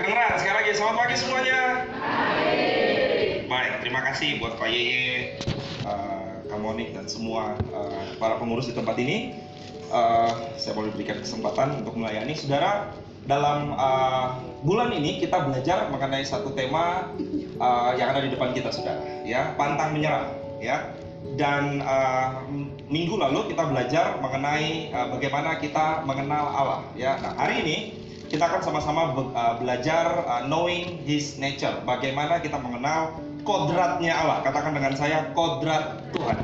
[0.00, 0.32] kedengeran.
[0.40, 1.60] Sekali lagi selamat pagi semuanya.
[3.44, 5.36] Baik, terima kasih buat Pak Yeye,
[5.84, 9.36] uh, Kak Monik dan semua uh, para pengurus di tempat ini.
[9.92, 12.96] Uh, saya boleh berikan kesempatan untuk melayani saudara.
[13.28, 17.12] Dalam uh, bulan ini kita belajar mengenai satu tema
[17.60, 19.04] uh, yang ada di depan kita, saudara.
[19.28, 20.32] Ya, pantang menyerah.
[20.64, 20.96] Ya,
[21.36, 22.40] dan uh,
[22.88, 26.80] minggu lalu kita belajar mengenai uh, bagaimana kita mengenal Allah.
[26.96, 27.99] Ya, nah hari ini
[28.30, 31.74] kita akan sama-sama be uh, belajar uh, knowing His nature.
[31.82, 34.38] Bagaimana kita mengenal kodratnya Allah.
[34.46, 36.38] Katakan dengan saya kodrat Tuhan.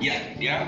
[0.00, 0.64] Ya, ya.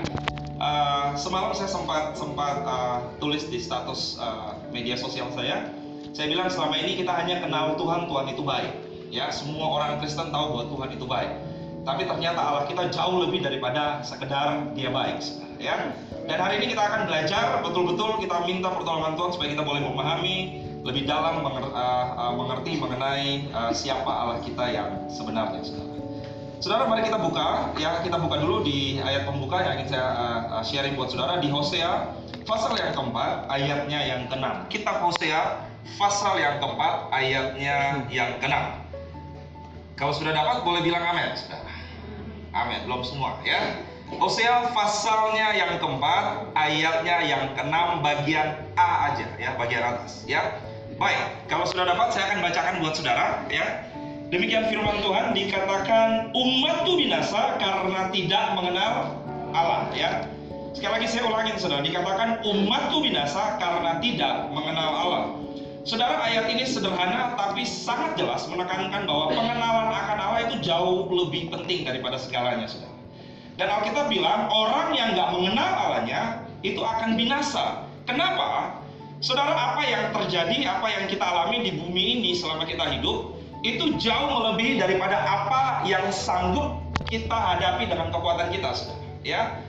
[0.61, 5.73] Uh, semalam saya sempat sempat uh, tulis di status uh, media sosial saya.
[6.13, 8.73] Saya bilang selama ini kita hanya kenal Tuhan, Tuhan itu baik.
[9.09, 11.31] Ya, semua orang Kristen tahu bahwa Tuhan itu baik.
[11.81, 15.17] Tapi ternyata Allah kita jauh lebih daripada sekedar Dia baik,
[15.59, 15.93] ya.
[16.25, 20.37] Dan hari ini kita akan belajar betul-betul kita minta pertolongan Tuhan supaya kita boleh memahami
[20.87, 21.43] lebih dalam
[22.39, 25.99] mengerti mengenai siapa Allah kita yang sebenarnya, saudara.
[26.59, 30.07] Saudara, mari kita buka ya, kita buka dulu di ayat pembuka yang ingin saya
[30.51, 32.11] uh, sharing buat saudara di Hosea
[32.43, 34.67] pasal yang keempat ayatnya yang keenam.
[34.67, 35.55] Kitab Hosea
[35.95, 38.75] pasal yang keempat ayatnya yang keenam.
[39.95, 41.71] Kalau sudah dapat boleh bilang amin, saudara.
[42.51, 43.79] Amin, belum semua ya.
[44.17, 50.57] Hosea pasalnya yang keempat ayatnya yang keenam bagian A aja ya, bagian atas ya.
[50.97, 53.85] Baik, kalau sudah dapat saya akan bacakan buat saudara ya.
[54.33, 59.13] Demikian firman Tuhan dikatakan umatku binasa karena tidak mengenal
[59.53, 60.25] Allah ya.
[60.73, 65.23] Sekali lagi saya ulangin saudara, dikatakan umatku binasa karena tidak mengenal Allah.
[65.87, 71.49] Saudara ayat ini sederhana tapi sangat jelas menekankan bahwa pengenalan akan Allah itu jauh lebih
[71.49, 72.98] penting daripada segalanya saudara.
[73.59, 77.83] Dan Alkitab bilang orang yang nggak mengenal Allahnya itu akan binasa.
[78.07, 78.79] Kenapa?
[79.19, 83.35] Saudara apa yang terjadi, apa yang kita alami di bumi ini selama kita hidup
[83.67, 86.79] itu jauh melebihi daripada apa yang sanggup
[87.11, 89.03] kita hadapi dengan kekuatan kita, saudara.
[89.27, 89.59] Ya,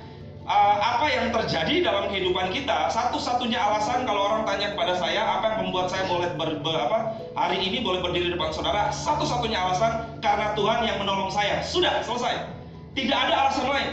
[0.47, 2.95] uh, apa yang terjadi dalam kehidupan kita?
[2.95, 7.19] Satu-satunya alasan kalau orang tanya kepada saya apa yang membuat saya boleh ber, ber, apa,
[7.35, 11.59] hari ini boleh berdiri di depan saudara, satu-satunya alasan karena Tuhan yang menolong saya.
[11.67, 12.60] Sudah selesai.
[12.95, 13.91] Tidak ada alasan lain.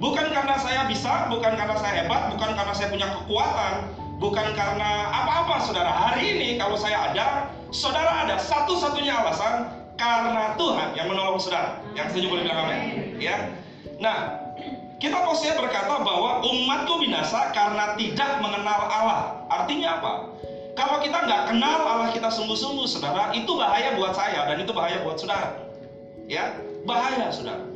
[0.00, 3.72] Bukan karena saya bisa, bukan karena saya hebat, bukan karena saya punya kekuatan,
[4.16, 5.92] bukan karena apa-apa saudara.
[5.92, 9.68] Hari ini kalau saya ada, saudara ada satu-satunya alasan
[10.00, 11.84] karena Tuhan yang menolong saudara.
[11.92, 13.20] Yang setuju boleh bilang amin.
[13.20, 13.52] Ya.
[14.00, 14.40] Nah,
[14.96, 19.20] kita posisinya berkata bahwa umatku binasa karena tidak mengenal Allah.
[19.52, 20.12] Artinya apa?
[20.80, 25.04] Kalau kita nggak kenal Allah kita sungguh-sungguh, saudara, itu bahaya buat saya dan itu bahaya
[25.04, 25.60] buat saudara.
[26.24, 26.56] Ya,
[26.88, 27.69] bahaya, saudara.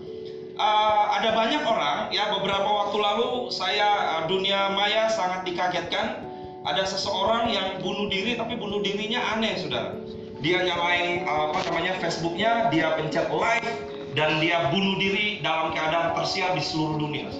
[0.55, 6.31] Uh, ada banyak orang, ya beberapa waktu lalu saya uh, dunia maya sangat dikagetkan.
[6.63, 9.99] Ada seseorang yang bunuh diri, tapi bunuh dirinya aneh, saudara.
[10.47, 13.71] Dia nyalain uh, apa namanya Facebooknya, dia pencet live,
[14.15, 17.35] dan dia bunuh diri dalam keadaan tersiar di seluruh dunia.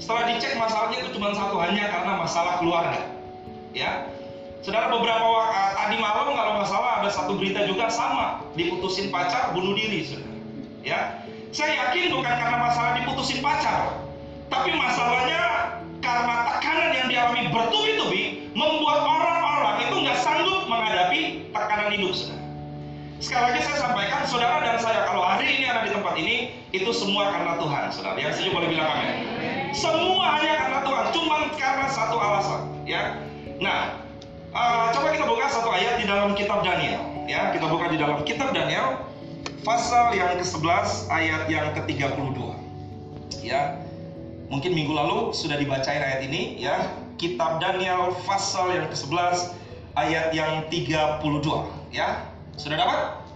[0.00, 3.12] Setelah dicek masalahnya itu cuma satu hanya karena masalah keluarga.
[3.76, 4.08] Ya,
[4.64, 9.52] saudara beberapa uh, tadi malam kalau nggak salah ada satu berita juga sama diputusin pacar
[9.52, 10.32] bunuh diri, saudara.
[10.80, 11.25] Ya,
[11.56, 13.96] saya yakin bukan karena masalah diputusin pacar,
[14.52, 15.72] tapi masalahnya
[16.04, 22.44] karena tekanan yang dialami bertubi-tubi membuat orang-orang itu nggak sanggup menghadapi tekanan hidup, saudara.
[23.24, 26.36] Sekali lagi saya sampaikan, saudara dan saya kalau hari ini ada di tempat ini,
[26.76, 28.20] itu semua karena Tuhan, saudara.
[28.20, 29.12] Yang setuju boleh bilang amin.
[29.72, 33.16] Semua hanya karena Tuhan, cuma karena satu alasan, ya.
[33.64, 34.04] Nah,
[34.52, 37.48] uh, coba kita buka satu ayat di dalam kitab Daniel, ya.
[37.56, 39.00] Kita buka di dalam kitab Daniel,
[39.66, 42.38] pasal yang ke-11 ayat yang ke-32.
[43.42, 43.80] Ya.
[44.46, 46.90] Mungkin minggu lalu sudah dibacain ayat ini, ya.
[47.16, 49.56] Kitab Daniel pasal yang ke-11
[49.96, 52.28] ayat yang 32, ya.
[52.56, 53.26] Sudah dapat?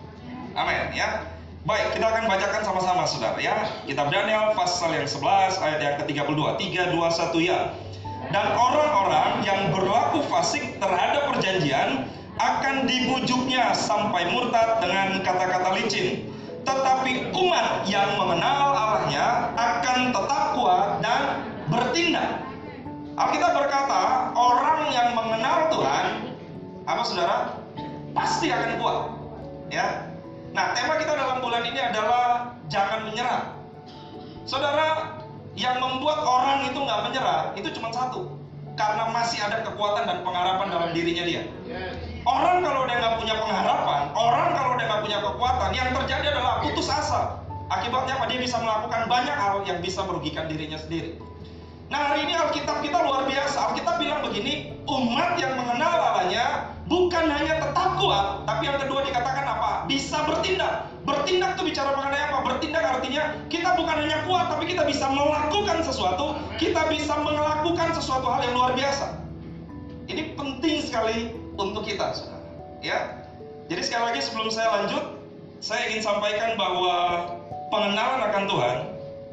[0.57, 1.25] Amin ya.
[1.61, 3.69] Baik, kita akan bacakan sama-sama Saudara ya.
[3.85, 6.41] Kitab Daniel pasal yang 11 ayat yang ke-32.
[6.57, 7.77] 3 2 1 ya.
[8.31, 12.09] Dan orang-orang yang berlaku fasik terhadap perjanjian
[12.41, 16.33] akan dibujuknya sampai murtad dengan kata-kata licin.
[16.65, 22.41] Tetapi umat yang mengenal Allahnya akan tetap kuat dan bertindak.
[23.21, 26.05] Alkitab berkata, orang yang mengenal Tuhan,
[26.89, 27.37] apa saudara?
[28.11, 28.99] pasti akan kuat.
[29.71, 30.11] Ya.
[30.51, 33.55] Nah, tema kita dalam bulan ini adalah jangan menyerah.
[34.43, 35.21] Saudara,
[35.55, 38.31] yang membuat orang itu nggak menyerah itu cuma satu,
[38.81, 41.43] karena masih ada kekuatan dan pengharapan dalam dirinya dia.
[42.25, 46.65] Orang kalau dia nggak punya pengharapan, orang kalau dia nggak punya kekuatan, yang terjadi adalah
[46.65, 47.45] putus asa.
[47.69, 48.27] Akibatnya apa?
[48.33, 51.21] Dia bisa melakukan banyak hal yang bisa merugikan dirinya sendiri.
[51.93, 53.57] Nah hari ini Alkitab kita luar biasa.
[53.71, 59.45] Alkitab bilang begini, umat yang mengenal Allahnya bukan hanya tetap kuat, tapi yang kedua dikatakan
[59.47, 59.71] apa?
[59.87, 60.90] Bisa bertindak.
[61.01, 62.39] Bertindak itu bicara mengenai apa?
[62.45, 68.29] Bertindak artinya kita bukan hanya kuat, tapi kita bisa melakukan sesuatu, kita bisa melakukan sesuatu
[68.29, 69.17] hal yang luar biasa.
[70.13, 72.45] Ini penting sekali untuk kita, saudara.
[72.85, 73.21] Ya,
[73.71, 75.05] jadi sekali lagi sebelum saya lanjut,
[75.63, 76.97] saya ingin sampaikan bahwa
[77.71, 78.79] pengenalan akan Tuhan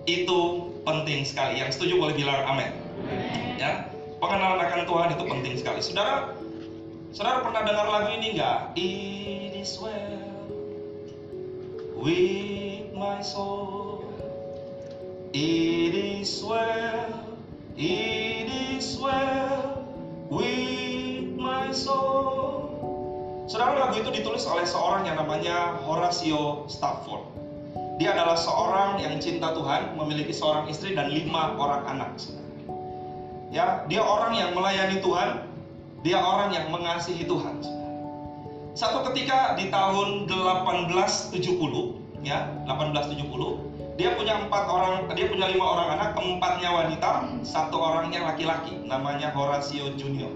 [0.07, 0.39] itu
[0.85, 1.59] penting sekali.
[1.59, 2.69] Yang setuju boleh bilang amin.
[3.57, 3.89] Ya,
[4.21, 5.79] pengenalan akan Tuhan itu penting sekali.
[5.81, 6.37] Saudara,
[7.11, 8.77] saudara pernah dengar lagu ini enggak?
[8.77, 10.16] It is well
[11.97, 14.05] with my soul.
[15.33, 17.37] It is well,
[17.77, 19.85] it is well
[20.29, 22.69] with my soul.
[23.47, 27.23] Saudara lagu itu ditulis oleh seorang yang namanya Horatio Stafford.
[27.97, 32.11] Dia adalah seorang yang cinta Tuhan, memiliki seorang istri dan lima orang anak.
[33.49, 35.47] Ya, dia orang yang melayani Tuhan,
[36.05, 37.63] dia orang yang mengasihi Tuhan.
[38.77, 45.97] Satu ketika di tahun 1870, ya, 1870, dia punya empat orang, dia punya lima orang
[45.97, 50.29] anak, empatnya wanita, satu orangnya laki-laki, namanya Horatio Junior.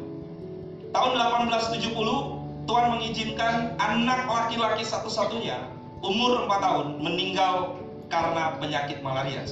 [0.89, 5.61] Tahun 1870 Tuhan mengizinkan anak laki-laki satu-satunya
[6.01, 7.77] umur 4 tahun meninggal
[8.09, 9.45] karena penyakit malaria.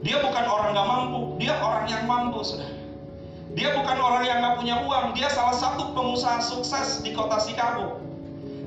[0.00, 2.81] Dia bukan orang gak mampu, dia orang yang mampu, saudara.
[3.52, 8.00] Dia bukan orang yang gak punya uang, dia salah satu pengusaha sukses di kota Chicago.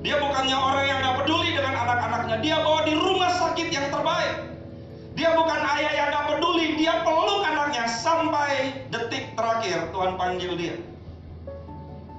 [0.06, 4.46] Dia bukannya orang yang gak peduli dengan anak-anaknya, dia bawa di rumah sakit yang terbaik.
[5.18, 10.78] Dia bukan ayah yang gak peduli, dia peluk anaknya sampai detik terakhir Tuhan panggil dia.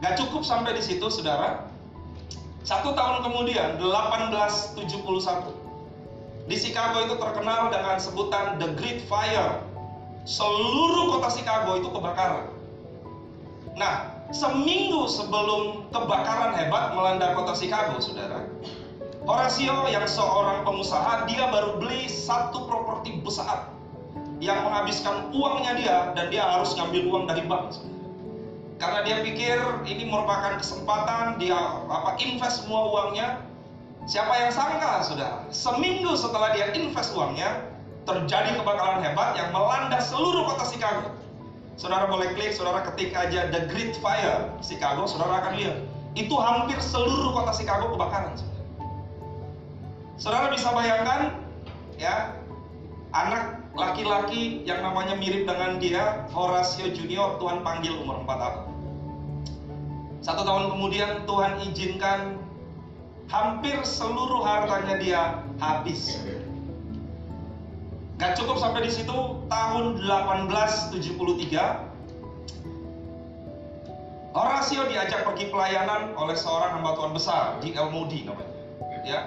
[0.03, 1.71] Gak cukup sampai di situ, saudara.
[2.67, 5.55] Satu tahun kemudian, 1871,
[6.51, 9.63] di Chicago itu terkenal dengan sebutan The Great Fire.
[10.27, 12.56] Seluruh kota Chicago itu kebakaran.
[13.77, 18.49] Nah, seminggu sebelum kebakaran hebat melanda kota Chicago, saudara,
[19.29, 23.69] Horatio yang seorang pengusaha, dia baru beli satu properti besar
[24.41, 27.69] yang menghabiskan uangnya dia dan dia harus ngambil uang dari bank.
[27.73, 27.97] Saudara
[28.77, 29.57] karena dia pikir
[29.89, 31.57] ini merupakan kesempatan dia
[31.89, 33.41] apa invest semua uangnya
[34.05, 37.73] siapa yang sangka sudah seminggu setelah dia invest uangnya
[38.05, 41.09] terjadi kebakaran hebat yang melanda seluruh kota Chicago
[41.77, 45.77] saudara boleh klik saudara ketik aja The Great Fire Chicago saudara akan lihat
[46.17, 48.37] itu hampir seluruh kota Chicago kebakaran
[50.17, 51.37] saudara, bisa bayangkan
[52.01, 52.37] ya
[53.13, 58.59] anak laki-laki yang namanya mirip dengan dia, Horatio Junior, Tuhan panggil umur 4 tahun.
[60.25, 62.41] Satu tahun kemudian Tuhan izinkan
[63.29, 65.23] hampir seluruh hartanya dia
[65.61, 66.19] habis.
[68.17, 69.17] Gak cukup sampai di situ,
[69.53, 71.87] tahun 1873
[74.37, 78.53] Horatio diajak pergi pelayanan oleh seorang hamba Tuhan besar di El Moody namanya.
[79.01, 79.21] Ya.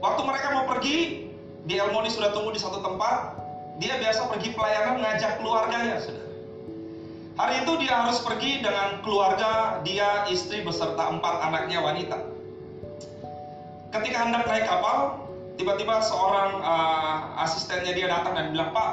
[0.00, 1.28] Waktu mereka mau pergi,
[1.68, 3.36] di Elmoni sudah tunggu di satu tempat,
[3.76, 6.24] dia biasa pergi pelayanan ngajak keluarganya, sudah.
[7.36, 12.16] Hari itu dia harus pergi dengan keluarga, dia, istri beserta empat anaknya wanita.
[13.92, 15.28] Ketika hendak naik kapal,
[15.60, 18.90] tiba-tiba seorang uh, asistennya dia datang dan bilang, Pak,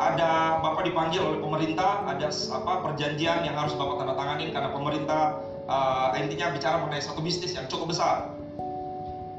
[0.00, 5.44] ada bapak dipanggil oleh pemerintah, ada apa perjanjian yang harus bapak tanda tanganin karena pemerintah
[5.68, 8.32] uh, intinya bicara mengenai satu bisnis yang cukup besar.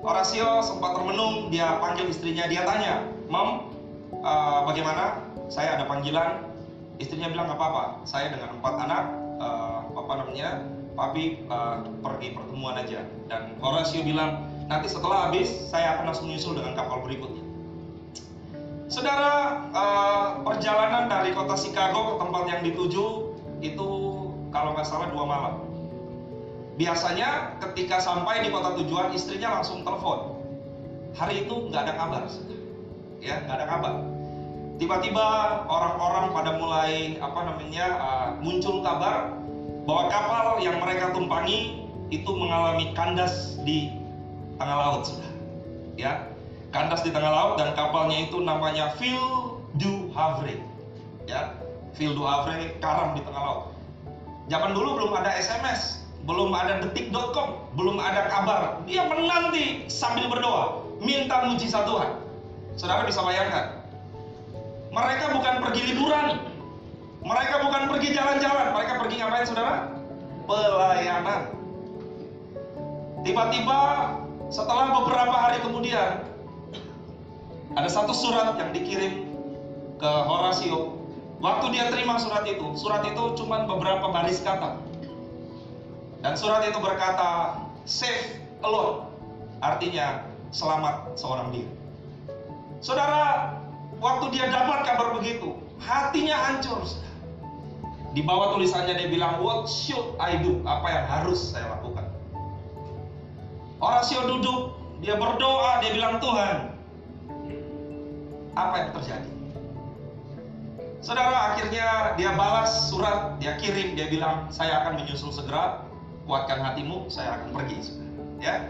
[0.06, 3.74] Horatio sempat termenung, dia panggil istrinya, dia tanya, Mom,
[4.22, 5.26] uh, bagaimana?
[5.50, 6.46] Saya ada panggilan.
[7.02, 9.04] Istrinya bilang nggak apa-apa, saya dengan empat anak,
[9.42, 10.50] uh, apa namanya,
[10.94, 13.06] papi uh, pergi pertemuan aja.
[13.30, 17.44] Dan Horatio bilang, nanti setelah habis, saya akan langsung nyusul dengan kapal berikutnya.
[18.88, 23.06] Saudara, uh, perjalanan dari kota Chicago ke tempat yang dituju
[23.60, 23.90] itu
[24.52, 25.68] kalau nggak salah dua malam
[26.78, 30.38] Biasanya ketika sampai di kota tujuan istrinya langsung telepon.
[31.18, 32.24] Hari itu nggak ada kabar,
[33.18, 33.94] ya nggak ada kabar.
[34.78, 35.26] Tiba-tiba
[35.66, 39.34] orang-orang pada mulai apa namanya uh, muncul kabar
[39.90, 41.82] bahwa kapal yang mereka tumpangi
[42.14, 43.90] itu mengalami kandas di
[44.58, 45.32] tengah laut, sudah.
[45.98, 46.30] Ya,
[46.70, 50.62] kandas di tengah laut dan kapalnya itu namanya Phil du Havre.
[51.26, 51.58] Ya,
[51.98, 53.64] Phil du Havre karam di tengah laut.
[54.48, 58.80] Zaman dulu belum ada SMS, belum ada detik.com, belum ada kabar.
[58.88, 62.12] Dia menanti sambil berdoa, minta mujizat Tuhan.
[62.78, 63.82] Saudara bisa bayangkan,
[64.94, 66.28] mereka bukan pergi liburan,
[67.26, 69.76] mereka bukan pergi jalan-jalan, mereka pergi ngapain saudara?
[70.48, 71.42] Pelayanan.
[73.26, 73.80] Tiba-tiba
[74.50, 76.24] setelah beberapa hari kemudian,
[77.78, 79.28] ada satu surat yang dikirim
[79.98, 80.98] ke Horatio
[81.38, 84.82] Waktu dia terima surat itu, surat itu cuma beberapa baris kata.
[86.26, 89.06] Dan surat itu berkata, save alone.
[89.62, 91.70] Artinya, selamat seorang diri.
[92.82, 93.54] Saudara,
[94.02, 96.82] waktu dia dapat kabar begitu, hatinya hancur.
[98.18, 100.58] Di bawah tulisannya dia bilang, what should I do?
[100.66, 101.97] Apa yang harus saya lakukan?
[103.78, 104.74] Orasio duduk,
[105.06, 106.74] dia berdoa, dia bilang, Tuhan,
[108.58, 109.32] apa yang terjadi?
[110.98, 115.86] Saudara akhirnya dia balas surat, dia kirim, dia bilang saya akan menyusul segera,
[116.26, 118.02] kuatkan hatimu, saya akan pergi.
[118.42, 118.66] Ya,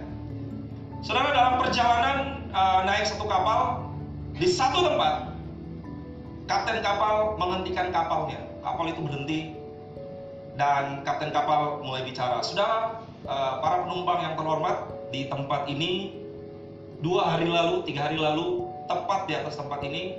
[0.99, 2.17] saudara dalam perjalanan
[2.51, 3.87] uh, naik satu kapal
[4.35, 5.31] di satu tempat,
[6.51, 9.39] kapten kapal menghentikan kapalnya, kapal itu berhenti
[10.59, 16.13] dan kapten kapal mulai bicara, saudara uh, para penumpang yang terhormat di tempat ini
[16.99, 20.17] dua hari lalu, tiga hari lalu, tepat di atas tempat ini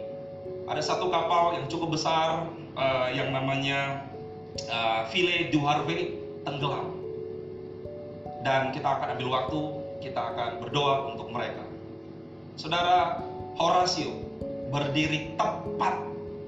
[0.68, 2.44] ada satu kapal yang cukup besar
[2.76, 4.04] uh, yang namanya
[4.68, 6.92] uh, Ville du Harvey tenggelam.
[8.44, 9.60] Dan kita akan ambil waktu,
[10.04, 11.64] kita akan berdoa untuk mereka.
[12.54, 13.18] Saudara
[13.58, 14.14] Horatio
[14.70, 15.98] berdiri tepat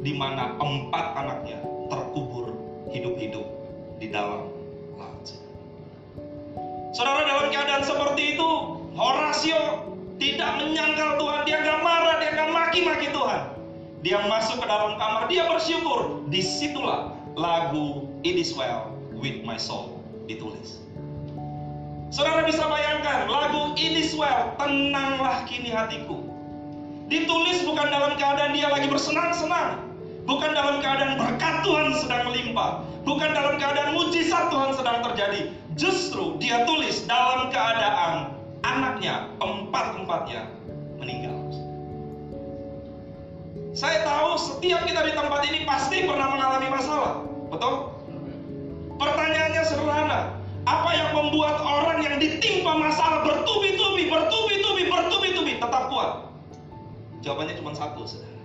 [0.00, 1.58] di mana empat anaknya
[1.90, 2.54] terkubur
[2.94, 3.46] hidup-hidup
[3.98, 4.59] di dalam.
[6.90, 8.50] Saudara dalam keadaan seperti itu,
[8.98, 13.40] Horatio tidak menyangkal Tuhan, dia gak marah, dia gak maki-maki Tuhan.
[14.02, 16.26] Dia masuk ke dalam kamar, dia bersyukur.
[16.26, 20.82] Di situlah lagu It Is Well With My Soul ditulis.
[22.10, 26.18] Saudara bisa bayangkan lagu It Is Well, tenanglah kini hatiku.
[27.06, 29.78] Ditulis bukan dalam keadaan dia lagi bersenang-senang.
[30.26, 32.82] Bukan dalam keadaan berkat Tuhan sedang melimpah.
[33.06, 35.54] Bukan dalam keadaan mujizat Tuhan sedang terjadi.
[35.78, 38.34] Justru dia tulis dalam keadaan
[38.66, 40.50] anaknya, empat-empatnya
[40.98, 41.36] meninggal.
[43.70, 47.22] Saya tahu setiap kita di tempat ini pasti pernah mengalami masalah.
[47.54, 47.94] Betul?
[48.98, 50.20] Pertanyaannya sederhana.
[50.68, 56.28] Apa yang membuat orang yang ditimpa masalah bertubi-tubi, bertubi-tubi, bertubi-tubi tetap kuat?
[57.24, 58.38] Jawabannya cuma satu, saudara.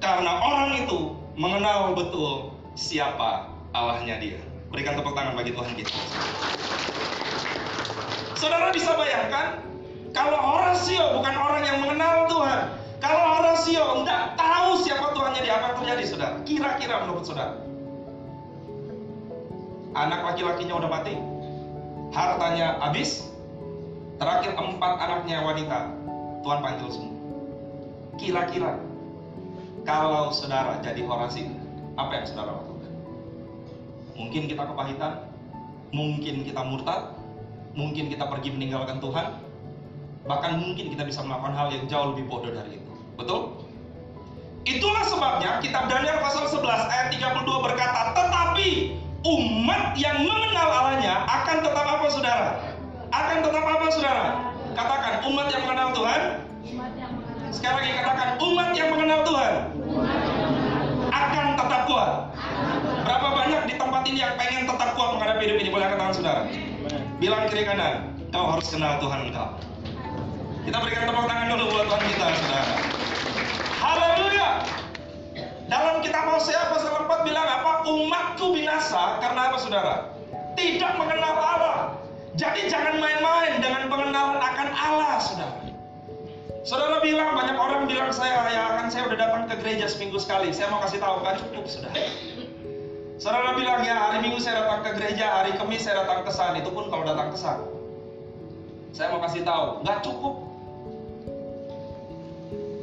[0.00, 4.40] Karena orang itu mengenal betul siapa Allahnya dia.
[4.70, 5.98] Berikan tepuk tangan bagi Tuhan kita.
[8.38, 9.66] Saudara bisa bayangkan,
[10.14, 12.60] kalau Horatio bukan orang yang mengenal Tuhan,
[13.02, 16.34] kalau Horatio enggak tahu siapa Tuhannya dia, apa terjadi, saudara?
[16.46, 17.58] Kira-kira menurut saudara?
[19.98, 21.18] Anak laki-lakinya udah mati,
[22.14, 23.26] hartanya habis,
[24.22, 25.78] terakhir empat anaknya wanita,
[26.46, 27.18] Tuhan panggil semua.
[28.22, 28.78] Kira-kira,
[29.82, 31.50] kalau saudara jadi Horatio,
[31.98, 32.69] apa yang saudara lakukan?
[34.20, 35.32] Mungkin kita kepahitan,
[35.96, 37.16] mungkin kita murtad,
[37.72, 39.40] mungkin kita pergi meninggalkan Tuhan,
[40.28, 42.92] bahkan mungkin kita bisa melakukan hal yang jauh lebih bodoh dari itu.
[43.16, 43.64] Betul?
[44.68, 48.68] Itulah sebabnya kitab Daniel pasal 11 ayat 32 berkata, "Tetapi
[49.24, 52.48] umat yang mengenal Allahnya akan tetap apa Saudara?
[53.08, 54.26] Akan tetap apa Saudara?
[54.76, 56.22] Katakan umat yang mengenal Tuhan.
[57.50, 59.52] Sekali lagi katakan umat yang mengenal Tuhan
[61.10, 62.10] akan tetap kuat.
[63.04, 65.70] Berapa banyak di tempat ini yang pengen tetap kuat menghadapi hidup ini?
[65.70, 66.42] Boleh angkat tangan saudara.
[67.22, 67.94] Bilang kiri kanan,
[68.34, 69.48] kau harus kenal Tuhan engkau.
[70.66, 72.66] Kita berikan tepuk tangan dulu buat Tuhan kita, saudara.
[73.78, 74.48] Haleluya.
[75.70, 77.72] Dalam kitab Hosea pasal 4 bilang apa?
[77.86, 79.94] Umatku binasa karena apa saudara?
[80.58, 81.78] Tidak mengenal Allah.
[82.34, 85.54] Jadi jangan main-main dengan pengenalan akan Allah saudara.
[86.66, 90.50] Saudara bilang banyak orang bilang saya ya kan saya udah datang ke gereja seminggu sekali.
[90.52, 91.94] Saya mau kasih tahu kan cukup saudara.
[93.20, 96.56] Saudara bilang ya hari Minggu saya datang ke gereja, hari Kamis saya datang ke san.
[96.56, 97.60] Itu pun kalau datang ke san.
[98.96, 100.50] Saya mau kasih tahu, nggak cukup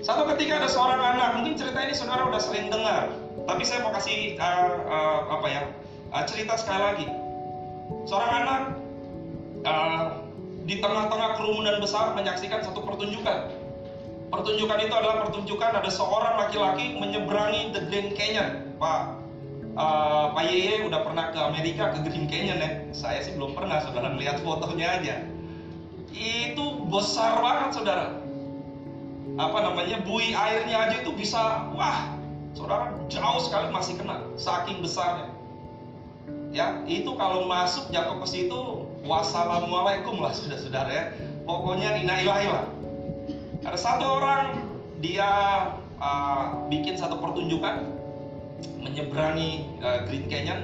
[0.08, 3.12] satu ketika ada seorang anak, mungkin cerita ini saudara udah sering dengar,
[3.44, 5.62] tapi saya mau kasih uh, uh, apa ya
[6.16, 7.08] uh, cerita sekali lagi.
[8.08, 8.62] Seorang anak
[9.68, 10.22] uh,
[10.64, 13.52] di tengah-tengah kerumunan besar menyaksikan satu pertunjukan.
[14.32, 18.50] Pertunjukan itu adalah pertunjukan ada seorang laki-laki menyeberangi the Grand Canyon.
[18.80, 19.17] Pak
[19.78, 22.72] uh, Pak Yeye udah pernah ke Amerika ke Green Canyon ya?
[22.92, 25.16] Saya sih belum pernah, saudara melihat fotonya aja.
[26.12, 28.18] Itu besar banget saudara.
[29.38, 32.18] Apa namanya bui airnya aja itu bisa wah
[32.58, 35.30] saudara jauh sekali masih kena saking besarnya.
[36.50, 41.06] Ya itu kalau masuk jatuh ke situ wassalamualaikum lah sudah saudara ya.
[41.46, 42.66] Pokoknya inailahi lah
[43.66, 44.64] ada satu orang
[45.02, 45.28] dia
[46.00, 47.97] uh, bikin satu pertunjukan
[48.88, 50.64] menyeberangi uh, Green Canyon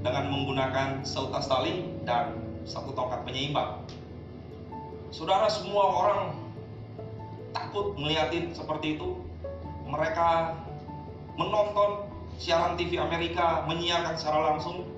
[0.00, 2.32] dengan menggunakan seutas tali dan
[2.64, 3.84] satu tongkat penyeimbang
[5.12, 6.20] saudara semua orang
[7.52, 9.20] takut melihatin seperti itu
[9.84, 10.56] mereka
[11.36, 12.08] menonton
[12.40, 14.88] siaran TV Amerika menyiarkan secara langsung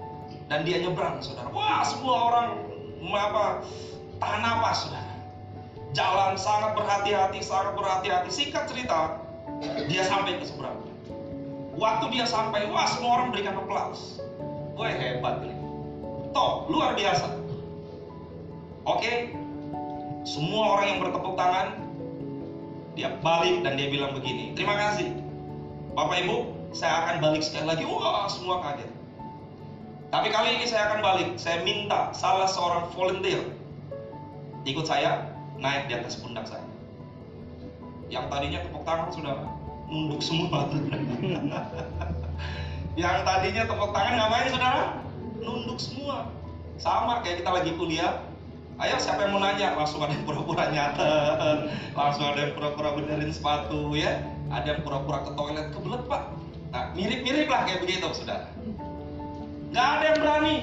[0.52, 1.48] dan dia nyebrang, saudara.
[1.48, 2.48] Wah, semua orang
[3.08, 3.64] apa
[4.20, 5.14] tahan napas, saudara.
[5.96, 8.28] Jalan sangat berhati-hati, sangat berhati-hati.
[8.28, 9.16] Singkat cerita,
[9.88, 10.81] dia sampai ke seberang.
[11.72, 14.20] Waktu dia sampai, wah semua orang berikan aplaus.
[14.76, 15.56] Gue hebat nih.
[16.32, 17.32] Toh, luar biasa.
[18.82, 19.32] Oke,
[20.26, 21.76] semua orang yang bertepuk tangan,
[22.92, 25.12] dia balik dan dia bilang begini, terima kasih.
[25.92, 26.36] Bapak Ibu,
[26.72, 27.84] saya akan balik sekali lagi.
[27.84, 28.90] Wah, semua kaget.
[30.12, 31.28] Tapi kali ini saya akan balik.
[31.40, 33.48] Saya minta salah seorang volunteer
[34.68, 35.24] ikut saya
[35.56, 36.64] naik di atas pundak saya.
[38.12, 39.36] Yang tadinya tepuk tangan sudah
[39.92, 40.72] nunduk semua.
[42.96, 44.82] Yang tadinya tepuk tangan ngapain saudara?
[45.44, 46.32] Nunduk semua.
[46.80, 48.24] Sama kayak kita lagi kuliah.
[48.80, 49.76] Ayo siapa yang mau nanya?
[49.76, 51.12] Langsung ada yang pura-pura nyata,
[51.92, 56.22] langsung ada yang pura-pura benerin sepatu ya, ada yang pura-pura ke toilet kebelet pak.
[56.72, 58.48] Nah mirip-mirip lah kayak begitu saudara.
[59.76, 60.56] Gak ada yang berani.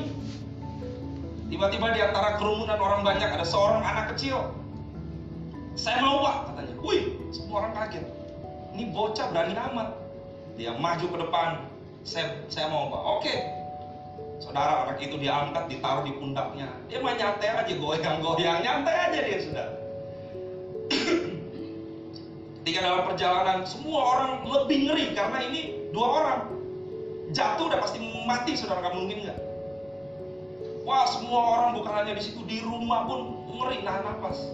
[1.49, 4.51] Tiba-tiba di antara kerumunan orang banyak ada seorang anak kecil.
[5.79, 6.73] Saya mau pak katanya.
[6.83, 8.18] Wih, semua orang kaget.
[8.79, 9.91] Ini bocah berani amat.
[10.55, 11.67] Dia maju ke depan.
[12.07, 13.03] Saya, saya mau pak.
[13.19, 13.35] Oke.
[14.39, 16.71] Saudara anak itu diangkat, ditaruh di pundaknya.
[16.87, 19.67] Dia mah nyantai aja, goyang-goyang, nyantai aja dia sudah.
[22.63, 26.39] Ketika dalam perjalanan, semua orang lebih ngeri karena ini dua orang
[27.35, 29.39] jatuh udah pasti mati saudara nggak mungkin nggak
[30.85, 34.49] wah semua orang bukan hanya di situ di rumah pun ngeri nahan nafas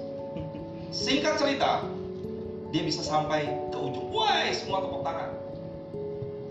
[0.92, 1.84] singkat cerita
[2.76, 4.12] dia bisa sampai ke ujung.
[4.12, 5.32] Wah semua tepuk tangan.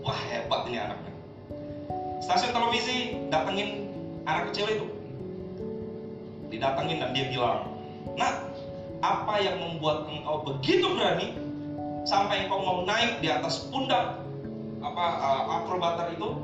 [0.01, 1.13] Wah hebat ini anaknya.
[2.25, 3.93] Stasiun televisi datengin
[4.25, 4.85] anak kecil itu.
[6.49, 7.69] Didatengin dan dia bilang
[8.17, 8.41] nah
[9.05, 11.37] apa yang membuat engkau begitu berani
[12.09, 14.17] sampai engkau mau naik di atas pundak
[14.81, 16.41] apa uh, akrobater itu?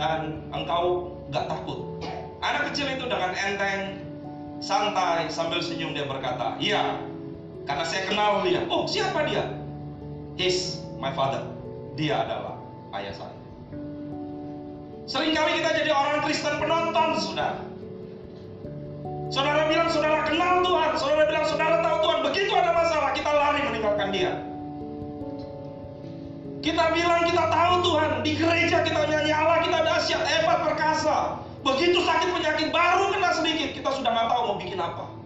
[0.00, 2.00] Dan engkau gak takut.
[2.40, 4.00] Anak kecil itu dengan enteng,
[4.64, 7.02] santai sambil senyum dia berkata, iya,
[7.68, 8.64] karena saya kenal dia.
[8.72, 9.44] Oh siapa dia?
[10.40, 11.44] He's my father.
[12.00, 12.56] Dia adalah
[12.96, 13.36] ayah saya.
[15.08, 17.60] Seringkali kita jadi orang Kristen penonton, saudara.
[19.28, 22.18] Saudara bilang saudara kenal Tuhan, saudara bilang saudara tahu Tuhan.
[22.32, 24.32] Begitu ada masalah, kita lari meninggalkan dia.
[26.64, 31.40] Kita bilang kita tahu Tuhan, di gereja kita nyanyi Allah, kita dahsyat, hebat, perkasa.
[31.64, 35.17] Begitu sakit penyakit baru kena sedikit, kita sudah nggak tahu mau bikin apa.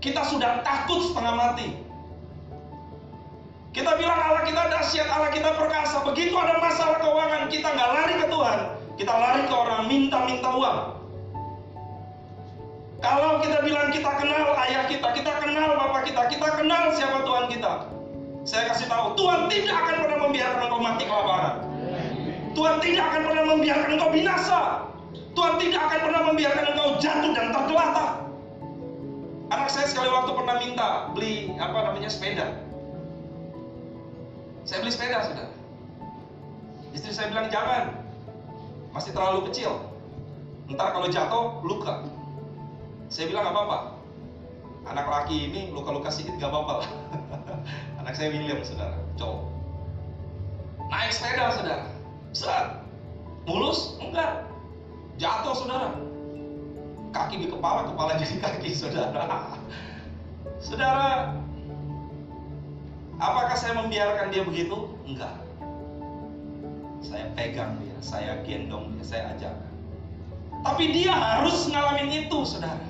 [0.00, 1.68] Kita sudah takut setengah mati.
[3.70, 6.02] Kita bilang Allah kita dahsyat, Allah kita perkasa.
[6.08, 8.58] Begitu ada masalah keuangan, kita nggak lari ke Tuhan,
[8.98, 10.78] kita lari ke orang minta-minta uang.
[13.00, 17.44] Kalau kita bilang kita kenal ayah kita, kita kenal bapak kita, kita kenal siapa Tuhan
[17.52, 17.72] kita.
[18.48, 21.54] Saya kasih tahu, Tuhan tidak akan pernah membiarkan engkau mati kelaparan.
[22.56, 24.60] Tuhan tidak akan pernah membiarkan engkau binasa.
[25.36, 28.29] Tuhan tidak akan pernah membiarkan engkau jatuh dan tergeletak.
[29.50, 32.54] Anak saya sekali waktu pernah minta beli apa namanya sepeda.
[34.62, 35.48] Saya beli sepeda sudah.
[36.94, 37.98] Istri saya bilang jangan,
[38.94, 39.74] masih terlalu kecil.
[40.70, 42.06] Ntar kalau jatuh luka.
[43.10, 43.98] Saya bilang apa-apa.
[44.86, 46.90] Anak laki ini luka-luka sedikit gak apa-apa lah.
[48.00, 49.50] Anak saya William, saudara, cowok.
[50.88, 51.86] Naik sepeda, saudara.
[52.30, 52.66] Set.
[53.50, 53.98] Mulus?
[53.98, 54.46] Enggak.
[55.18, 56.09] Jatuh, saudara.
[57.10, 59.58] Kaki di kepala, kepala jadi kaki, saudara.
[60.62, 61.34] Saudara,
[63.18, 64.94] apakah saya membiarkan dia begitu?
[65.06, 65.34] Enggak.
[67.00, 69.72] Saya pegang dia, saya gendong dia, saya ajarkan.
[70.60, 72.84] Tapi dia harus ngalamin itu, saudara.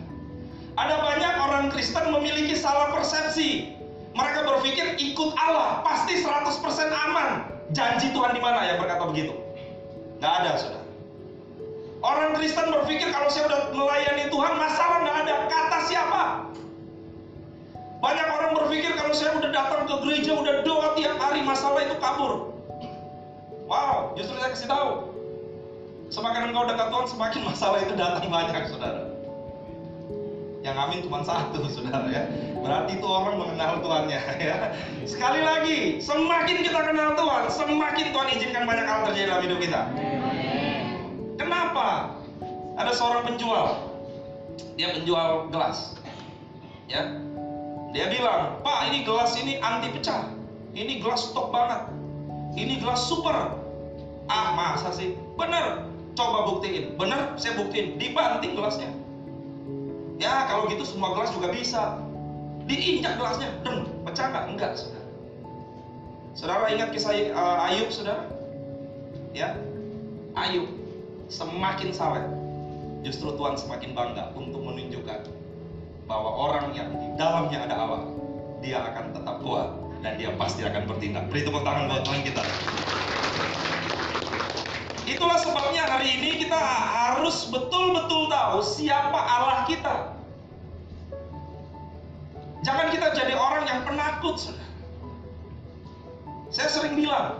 [0.76, 3.76] Ada banyak orang Kristen memiliki salah persepsi.
[4.10, 6.26] Mereka berpikir ikut Allah pasti 100%
[6.90, 7.46] aman.
[7.70, 9.30] Janji Tuhan di mana ya berkata begitu?
[10.18, 10.79] Gak ada, saudara.
[12.00, 15.34] Orang Kristen berpikir kalau saya udah melayani Tuhan masalah gak ada.
[15.52, 16.22] Kata siapa?
[18.00, 21.96] Banyak orang berpikir kalau saya udah datang ke gereja udah doa tiap hari masalah itu
[22.00, 22.56] kabur.
[23.68, 24.90] Wow, justru saya kasih tahu.
[26.10, 29.04] Semakin engkau dekat Tuhan, semakin masalah itu datang banyak, saudara.
[30.60, 32.24] Yang amin cuma satu, saudara ya.
[32.64, 34.72] Berarti itu orang mengenal Tuhannya ya.
[35.04, 39.80] Sekali lagi, semakin kita kenal Tuhan, semakin Tuhan izinkan banyak hal terjadi dalam hidup kita.
[41.40, 42.20] Kenapa?
[42.76, 43.88] Ada seorang penjual,
[44.76, 45.96] dia penjual gelas,
[46.84, 47.16] ya.
[47.96, 50.28] Dia bilang, Pak ini gelas ini anti pecah,
[50.76, 51.88] ini gelas top banget,
[52.60, 53.56] ini gelas super.
[54.28, 55.16] Ah masa sih?
[55.40, 56.94] Bener, coba buktiin.
[56.94, 57.98] Bener, saya buktiin.
[57.98, 58.92] Dibanting gelasnya.
[60.22, 61.98] Ya kalau gitu semua gelas juga bisa.
[62.68, 64.44] Diinjak gelasnya, deng, pecah nggak?
[64.54, 65.08] Enggak, saudara.
[66.38, 68.28] Saudara ingat kisah uh, Ayub, saudara?
[69.34, 69.58] ya.
[70.38, 70.79] Ayub
[71.30, 72.26] semakin saleh,
[73.06, 75.30] justru Tuhan semakin bangga untuk menunjukkan
[76.10, 78.02] bahwa orang yang di dalamnya ada Allah,
[78.58, 79.70] dia akan tetap kuat
[80.02, 81.30] dan dia pasti akan bertindak.
[81.30, 82.42] Beri tepuk tangan buat Tuhan kita.
[85.06, 90.18] Itulah sebabnya hari ini kita harus betul-betul tahu siapa Allah kita.
[92.60, 94.36] Jangan kita jadi orang yang penakut.
[96.50, 97.38] Saya sering bilang,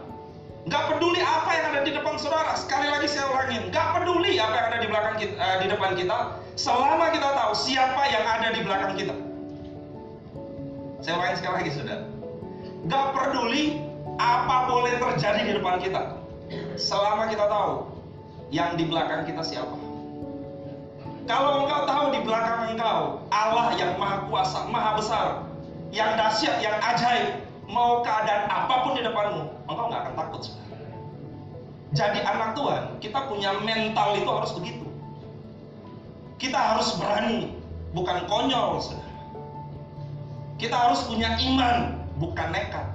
[0.68, 2.52] nggak peduli apa yang ada di depan saudara.
[2.58, 5.90] Sekali lagi saya ulangin, nggak peduli apa yang ada di belakang kita, uh, di depan
[5.96, 6.18] kita,
[6.60, 9.14] selama kita tahu siapa yang ada di belakang kita.
[11.00, 12.04] Saya ulangin sekali lagi, saudara.
[12.84, 13.64] Nggak peduli
[14.20, 16.02] apa boleh terjadi di depan kita,
[16.76, 17.88] selama kita tahu
[18.52, 19.76] yang di belakang kita siapa.
[21.24, 25.26] Kalau engkau tahu di belakang engkau Allah yang maha kuasa, maha besar,
[25.94, 27.38] yang dahsyat, yang ajaib,
[27.70, 30.42] mau keadaan apa pun di depanmu, engkau nggak akan takut.
[31.90, 34.86] Jadi anak Tuhan, kita punya mental itu harus begitu.
[36.38, 37.54] Kita harus berani,
[37.90, 39.10] bukan konyol, saudara.
[40.58, 42.86] Kita harus punya iman, bukan nekat.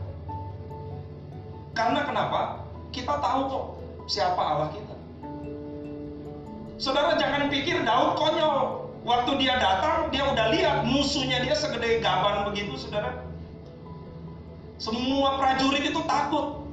[1.75, 2.63] Karena kenapa?
[2.95, 3.65] Kita tahu kok
[4.07, 4.95] siapa Allah kita.
[6.79, 8.87] Saudara jangan pikir Daud konyol.
[9.05, 13.24] Waktu dia datang, dia udah lihat musuhnya dia segede gaban begitu, saudara.
[14.75, 16.67] Semua prajurit itu takut.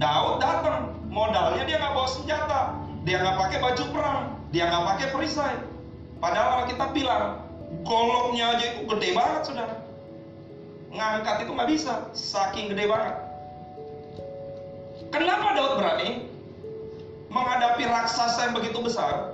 [0.00, 2.60] Daud datang, modalnya dia nggak bawa senjata,
[3.04, 5.56] dia nggak pakai baju perang, dia nggak pakai perisai.
[6.20, 7.44] Padahal kita bilang,
[7.84, 9.76] goloknya aja itu gede banget, saudara.
[10.92, 13.14] Ngangkat itu nggak bisa, saking gede banget.
[15.12, 16.30] Kenapa Daud berani?
[17.30, 19.32] menghadapi raksasa yang begitu besar?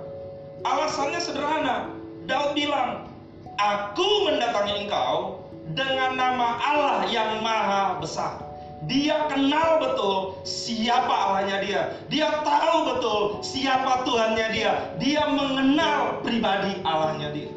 [0.61, 1.89] Alasannya sederhana.
[2.29, 3.09] Daud bilang,
[3.57, 5.41] "Aku mendatangi engkau
[5.75, 8.47] dengan nama Allah yang maha besar."
[8.85, 11.81] Dia kenal betul siapa Allahnya dia.
[12.13, 14.73] Dia tahu betul siapa Tuhannya dia.
[15.01, 17.51] Dia mengenal pribadi Allahnya dia.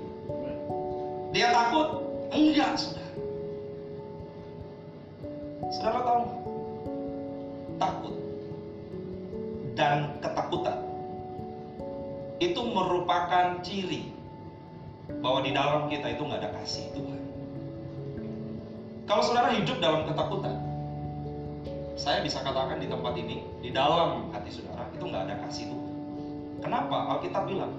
[1.30, 2.02] Dia takut?
[2.32, 3.12] Enggak, saudara.
[5.70, 6.22] Saudara tahu?
[7.76, 8.14] Takut
[9.80, 10.78] dan ketakutan
[12.40, 14.12] itu merupakan ciri
[15.24, 17.19] bahwa di dalam kita itu nggak ada kasih Tuhan.
[19.10, 20.54] Kalau saudara hidup dalam ketakutan,
[21.98, 25.92] saya bisa katakan di tempat ini, di dalam hati saudara itu nggak ada kasih Tuhan.
[26.62, 27.18] Kenapa?
[27.18, 27.74] Alkitab bilang,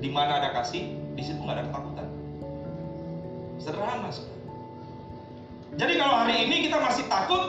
[0.00, 2.08] di mana ada kasih, di situ nggak ada ketakutan.
[3.60, 4.40] Sederhana, saudara.
[5.76, 7.42] Jadi kalau hari ini kita masih takut,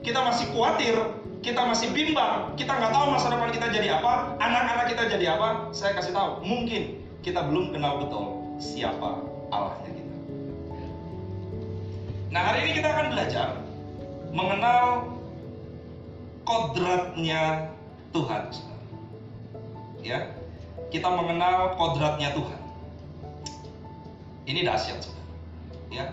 [0.00, 0.96] kita masih khawatir,
[1.44, 5.68] kita masih bimbang, kita nggak tahu masa depan kita jadi apa, anak-anak kita jadi apa,
[5.76, 9.20] saya kasih tahu, mungkin kita belum kenal betul siapa
[9.52, 10.03] Allahnya kita.
[12.34, 13.62] Nah hari ini kita akan belajar
[14.34, 15.06] mengenal
[16.42, 17.70] kodratnya
[18.10, 18.50] Tuhan.
[20.02, 20.34] Ya,
[20.90, 22.58] kita mengenal kodratnya Tuhan.
[24.50, 25.30] Ini dahsyat, saudara.
[25.94, 26.04] Ya,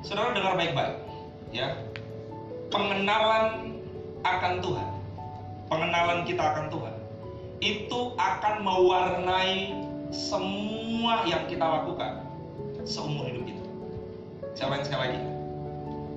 [0.00, 0.96] saudara dengar baik-baik.
[1.52, 1.76] Ya,
[2.72, 3.76] pengenalan
[4.24, 4.88] akan Tuhan,
[5.68, 6.94] pengenalan kita akan Tuhan,
[7.60, 9.76] itu akan mewarnai
[10.08, 12.24] semua yang kita lakukan
[12.88, 13.63] seumur hidup kita.
[14.54, 15.20] Saya sekali lagi.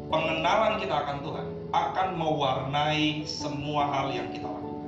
[0.07, 4.87] Pengenalan kita akan Tuhan akan mewarnai semua hal yang kita lakukan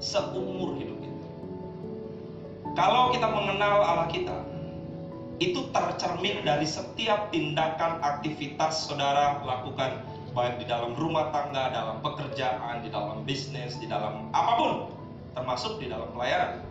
[0.00, 1.26] seumur hidup kita.
[2.72, 4.32] Kalau kita mengenal Allah kita,
[5.42, 10.00] itu tercermin dari setiap tindakan aktivitas saudara lakukan
[10.32, 14.72] baik di dalam rumah tangga, dalam pekerjaan, di dalam bisnis, di dalam apa pun,
[15.34, 16.62] termasuk di dalam pelayanan.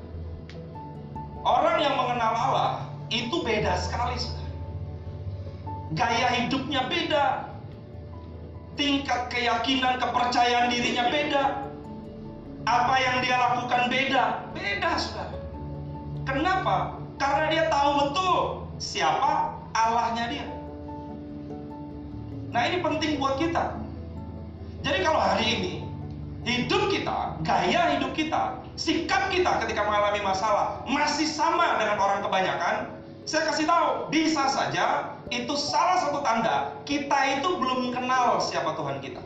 [1.43, 2.71] Orang yang mengenal Allah
[3.12, 4.38] itu beda sekali.
[5.97, 7.49] Gaya hidupnya beda,
[8.78, 11.43] tingkat keyakinan, kepercayaan dirinya beda,
[12.69, 14.23] apa yang dia lakukan beda,
[14.54, 15.38] beda, saudara.
[16.30, 16.78] Kenapa?
[17.17, 18.38] Karena dia tahu betul
[18.78, 20.47] siapa Allahnya dia.
[22.54, 23.78] Nah ini penting buat kita.
[24.86, 25.73] Jadi kalau hari ini
[26.47, 32.75] hidup kita, gaya hidup kita, sikap kita ketika mengalami masalah masih sama dengan orang kebanyakan,
[33.28, 38.97] saya kasih tahu, bisa saja itu salah satu tanda kita itu belum kenal siapa Tuhan
[39.01, 39.21] kita.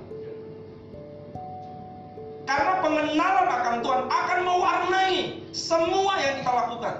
[2.43, 5.17] Karena pengenalan akan Tuhan akan mewarnai
[5.55, 6.95] semua yang kita lakukan.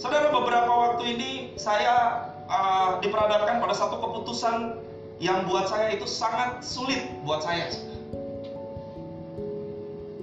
[0.00, 4.80] Saudara, beberapa waktu ini saya uh, diperhadapkan pada satu keputusan
[5.20, 7.68] yang buat saya itu sangat sulit buat saya.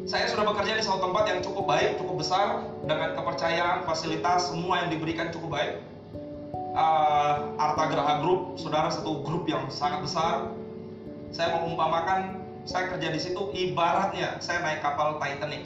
[0.09, 4.81] Saya sudah bekerja di satu tempat yang cukup baik, cukup besar, dengan kepercayaan, fasilitas, semua
[4.81, 5.83] yang diberikan cukup baik.
[6.77, 10.53] Uh, Arta Graha Group, saudara satu grup yang sangat besar.
[11.33, 12.37] Saya mengumpamakan
[12.69, 15.65] saya kerja di situ ibaratnya saya naik kapal Titanic.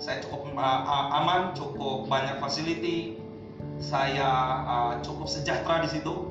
[0.00, 3.20] Saya cukup uh, aman, cukup banyak facility,
[3.84, 4.24] saya
[4.64, 6.24] uh, cukup sejahtera di situ.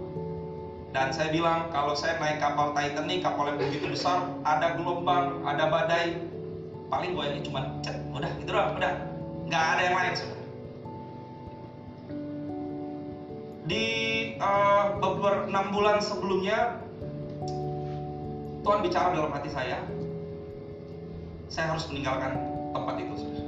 [0.89, 5.69] Dan saya bilang kalau saya naik kapal Titanic, kapal yang begitu besar, ada gelombang, ada
[5.69, 6.17] badai,
[6.89, 9.06] paling ini cuma cet, udah gitu doang, udah,
[9.45, 10.33] nggak ada yang lain
[13.63, 13.86] Di
[14.43, 16.84] uh, beberapa enam bulan sebelumnya,
[18.63, 19.80] Tuhan bicara dalam hati saya,
[21.47, 22.39] saya harus meninggalkan
[22.76, 23.43] tempat itu sudah.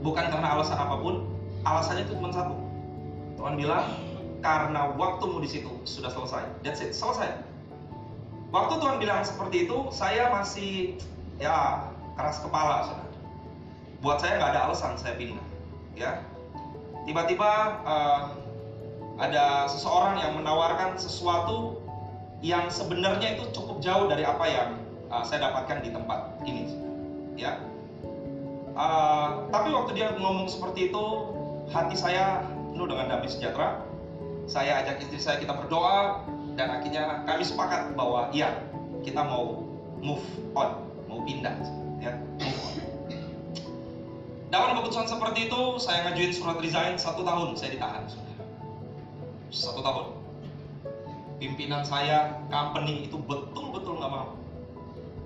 [0.00, 1.28] Bukan karena alasan apa pun,
[1.62, 2.56] alasannya itu cuma satu.
[3.38, 3.86] Tuhan bilang,
[4.40, 6.48] karena waktumu di situ sudah selesai.
[6.64, 7.30] That's it, selesai.
[8.50, 10.98] Waktu Tuhan bilang seperti itu, saya masih
[11.38, 11.86] ya
[12.18, 13.14] keras kepala, saudara.
[14.00, 15.44] Buat saya nggak ada alasan saya pindah,
[15.94, 16.24] ya.
[17.08, 18.22] Tiba-tiba uh,
[19.20, 21.80] ada seseorang yang menawarkan sesuatu
[22.40, 24.70] yang sebenarnya itu cukup jauh dari apa yang
[25.12, 26.72] uh, saya dapatkan di tempat ini,
[27.36, 27.60] ya.
[28.72, 31.04] Uh, tapi waktu dia ngomong seperti itu,
[31.68, 33.84] hati saya penuh dengan damai sejahtera.
[34.48, 36.24] Saya ajak istri saya kita berdoa
[36.56, 38.56] dan akhirnya kami sepakat bahwa iya
[39.04, 39.62] kita mau
[40.00, 40.24] move
[40.56, 41.79] on, mau pindah, ya.
[44.50, 48.02] Dalam keputusan seperti itu, saya ngajuin surat resign satu tahun saya ditahan,
[49.54, 50.06] satu tahun.
[51.38, 54.34] Pimpinan saya, company itu betul-betul nggak mau.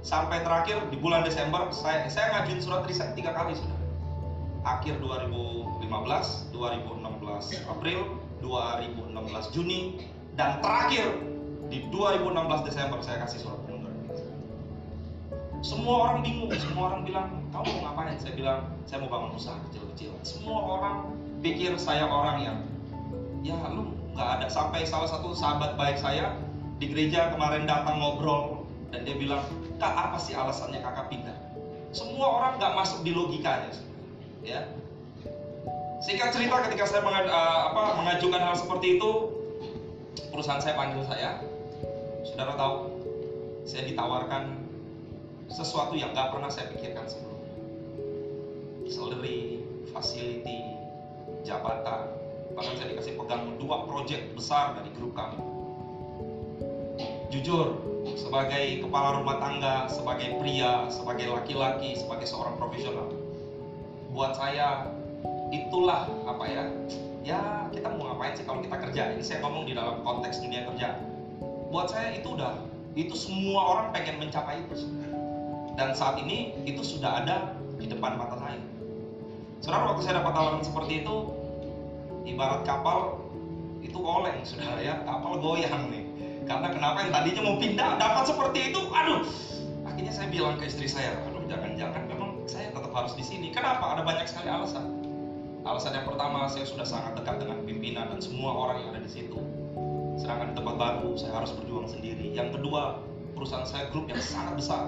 [0.05, 3.81] Sampai terakhir di bulan Desember, saya saya ngajuin surat resign tiga kali sudah
[4.69, 5.89] akhir 2015,
[6.53, 8.01] 2016 April,
[8.45, 10.05] 2016 Juni,
[10.37, 11.17] dan terakhir
[11.73, 13.64] di 2016 Desember saya kasih surat.
[15.65, 18.21] Semua orang bingung, semua orang bilang, kamu mau ngapain?
[18.21, 20.13] Saya bilang, saya mau bangun usaha kecil-kecil.
[20.21, 20.97] Semua orang
[21.41, 22.59] pikir saya orang yang,
[23.41, 24.47] ya lu nggak ada.
[24.53, 26.37] Sampai salah satu sahabat baik saya
[26.77, 29.41] di gereja kemarin datang ngobrol dan dia bilang,
[29.81, 31.39] kak apa sih alasannya kakak pindah?
[31.97, 33.73] Semua orang nggak masuk di logikanya
[34.45, 34.69] ya.
[36.05, 39.11] Singkat cerita ketika saya mengad, uh, apa, mengajukan hal seperti itu,
[40.29, 41.41] perusahaan saya panggil saya,
[42.29, 43.01] saudara tahu,
[43.65, 44.64] saya ditawarkan
[45.53, 47.53] sesuatu yang gak pernah saya pikirkan sebelumnya.
[48.89, 50.61] Salary, facility,
[51.45, 52.09] jabatan,
[52.57, 55.41] bahkan saya dikasih pegang dua proyek besar dari grup kami.
[57.33, 57.81] Jujur,
[58.15, 63.11] sebagai kepala rumah tangga, sebagai pria, sebagai laki-laki, sebagai seorang profesional,
[64.15, 64.87] buat saya
[65.51, 66.65] itulah apa ya?
[67.25, 67.41] Ya
[67.73, 69.03] kita mau ngapain sih kalau kita kerja?
[69.17, 71.01] Ini saya ngomong di dalam konteks dunia kerja.
[71.73, 72.55] Buat saya itu udah
[72.95, 74.87] itu semua orang pengen mencapai itu
[75.75, 78.61] dan saat ini itu sudah ada di depan mata saya
[79.61, 81.15] saudara waktu saya dapat tawaran seperti itu
[82.25, 83.21] ibarat kapal
[83.85, 86.05] itu oleng sudah ya kapal goyang nih
[86.45, 89.23] karena kenapa yang tadinya mau pindah dapat seperti itu aduh
[89.85, 93.49] akhirnya saya bilang ke istri saya aduh jangan-jangan memang saya tetap harus di sini.
[93.53, 93.97] Kenapa?
[93.97, 94.85] Ada banyak sekali alasan.
[95.65, 99.09] Alasan yang pertama, saya sudah sangat dekat dengan pimpinan dan semua orang yang ada di
[99.11, 99.41] situ.
[100.21, 102.37] Sedangkan di tempat baru, saya harus berjuang sendiri.
[102.37, 103.01] Yang kedua,
[103.33, 104.85] perusahaan saya grup yang sangat besar.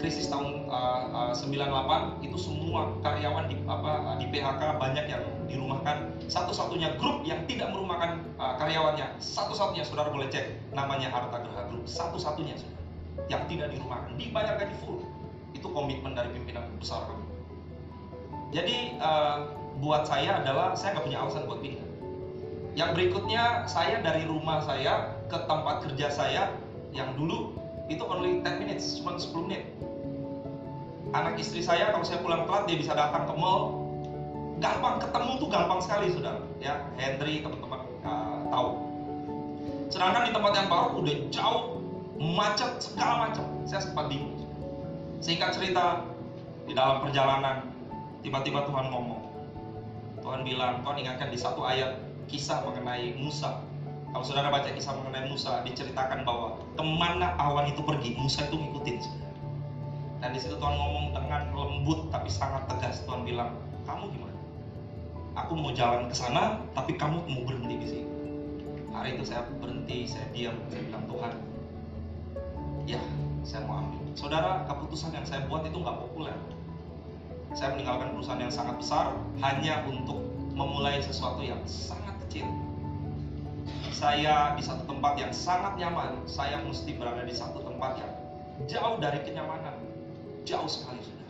[0.00, 6.10] Krisis tahun uh, uh, 98 itu semua karyawan di apa di PHK banyak yang dirumahkan.
[6.26, 11.86] Satu-satunya grup yang tidak merumahkan uh, karyawannya, satu-satunya saudara boleh cek namanya Harta Gerha Group.
[11.86, 12.82] Satu-satunya saudara
[13.30, 15.00] yang tidak dirumahkan, dibayar gaji full
[15.54, 17.24] itu komitmen dari pimpinan besar kami.
[18.54, 21.86] Jadi uh, buat saya adalah saya nggak punya alasan buat pindah.
[22.74, 26.50] Yang berikutnya saya dari rumah saya ke tempat kerja saya
[26.90, 27.54] yang dulu
[27.86, 29.62] itu only 10 minutes, cuma 10 menit.
[31.14, 33.86] Anak istri saya kalau saya pulang telat dia bisa datang ke mall.
[34.58, 36.42] Gampang ketemu tuh gampang sekali saudara.
[36.58, 38.70] Ya Henry teman-teman uh, tahu.
[39.94, 41.62] Sedangkan di tempat yang baru udah jauh
[42.18, 43.46] macet segala macam.
[43.62, 44.34] Saya sempat bingung
[45.24, 46.04] Singkat cerita,
[46.68, 47.64] di dalam perjalanan,
[48.20, 49.24] tiba-tiba Tuhan ngomong.
[50.20, 51.96] Tuhan bilang, Tuhan ingatkan di satu ayat
[52.28, 53.64] kisah mengenai Musa.
[54.12, 58.52] Kalau saudara baca kisah mengenai Musa, diceritakan bahwa ke mana awan itu pergi, Musa itu
[58.52, 58.96] ngikutin.
[60.24, 63.04] Dan di situ Tuhan ngomong dengan lembut tapi sangat tegas.
[63.04, 64.38] Tuhan bilang, kamu gimana?
[65.36, 68.08] Aku mau jalan ke sana, tapi kamu mau berhenti di sini.
[68.88, 71.32] Hari itu saya berhenti, saya diam, saya bilang Tuhan,
[72.88, 73.00] ya
[73.44, 74.00] saya mau ambil.
[74.16, 76.32] Saudara, keputusan yang saya buat itu nggak populer.
[77.52, 79.12] Saya meninggalkan perusahaan yang sangat besar
[79.44, 80.24] hanya untuk
[80.56, 82.48] memulai sesuatu yang sangat kecil.
[83.92, 88.12] Saya di satu tempat yang sangat nyaman, saya mesti berada di satu tempat yang
[88.72, 89.93] jauh dari kenyamanan,
[90.44, 91.28] jauh sekali sudah.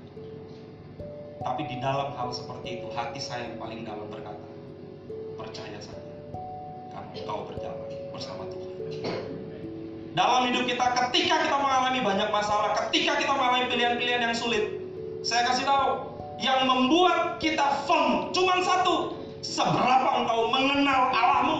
[1.44, 4.46] Tapi di dalam hal seperti itu, hati saya yang paling dalam berkata,
[5.38, 6.02] percaya saja,
[6.90, 8.70] karena engkau berjalan bersama Tuhan.
[10.14, 14.78] dalam hidup kita ketika kita mengalami banyak masalah, ketika kita mengalami pilihan-pilihan yang sulit.
[15.26, 21.58] Saya kasih tahu, yang membuat kita firm cuma satu, seberapa engkau mengenal Allahmu.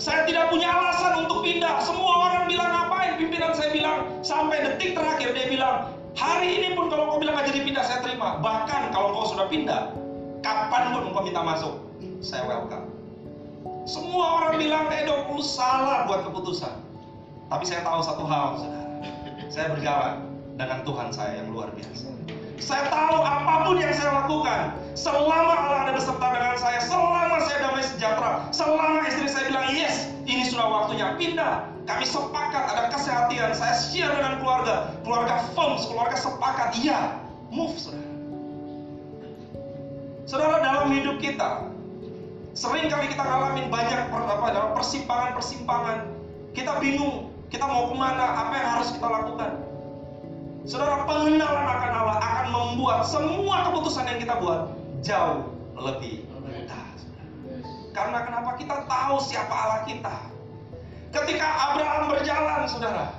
[0.00, 1.80] Saya tidak punya alasan untuk pindah.
[1.84, 3.20] Semua orang bilang ngapain?
[3.20, 7.54] Pimpinan saya bilang sampai detik terakhir dia bilang hari ini pun kalau kau bilang gak
[7.54, 8.42] jadi pindah saya terima.
[8.42, 9.94] Bahkan kalau kau sudah pindah,
[10.42, 11.74] kapan pun engkau minta masuk,
[12.18, 12.90] saya welcome.
[13.86, 16.74] Semua orang bilang Edo lu salah buat keputusan.
[17.48, 18.92] Tapi saya tahu satu hal, saudara.
[19.48, 20.14] Saya berjalan
[20.60, 22.27] dengan Tuhan saya yang luar biasa.
[22.58, 27.58] Saya tahu apa pun yang saya lakukan, selama Allah ada beserta dengan saya, selama saya
[27.62, 31.70] damai sejahtera, selama istri saya bilang yes, ini sudah waktunya pindah.
[31.88, 37.16] Kami sepakat ada kesehatan, saya share dengan keluarga, keluarga firm, keluarga sepakat, iya,
[37.48, 38.04] move saudara.
[40.28, 41.72] Saudara dalam hidup kita,
[42.52, 46.04] sering kali kita ngalamin banyak per, apa, dalam persimpangan-persimpangan.
[46.52, 49.67] Kita bingung, kita mau ke mana, apa yang harus kita lakukan.
[50.66, 54.74] Saudara, pengenalan akan Allah akan membuat semua keputusan yang kita buat
[55.06, 55.46] jauh
[55.78, 56.86] lebih mudah.
[57.94, 60.16] Karena kenapa kita tahu siapa Allah kita.
[61.14, 63.14] Ketika Abraham berjalan, saudara,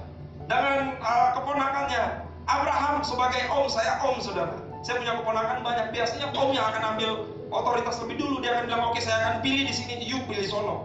[0.45, 2.03] dengan uh, keponakannya,
[2.45, 4.55] Abraham sebagai om, saya om, saudara.
[4.85, 5.85] Saya punya keponakan banyak.
[5.91, 7.11] Biasanya om yang akan ambil
[7.49, 8.35] otoritas lebih dulu.
[8.39, 10.75] Dia akan bilang, oke saya akan pilih di sini, yuk pilih sono.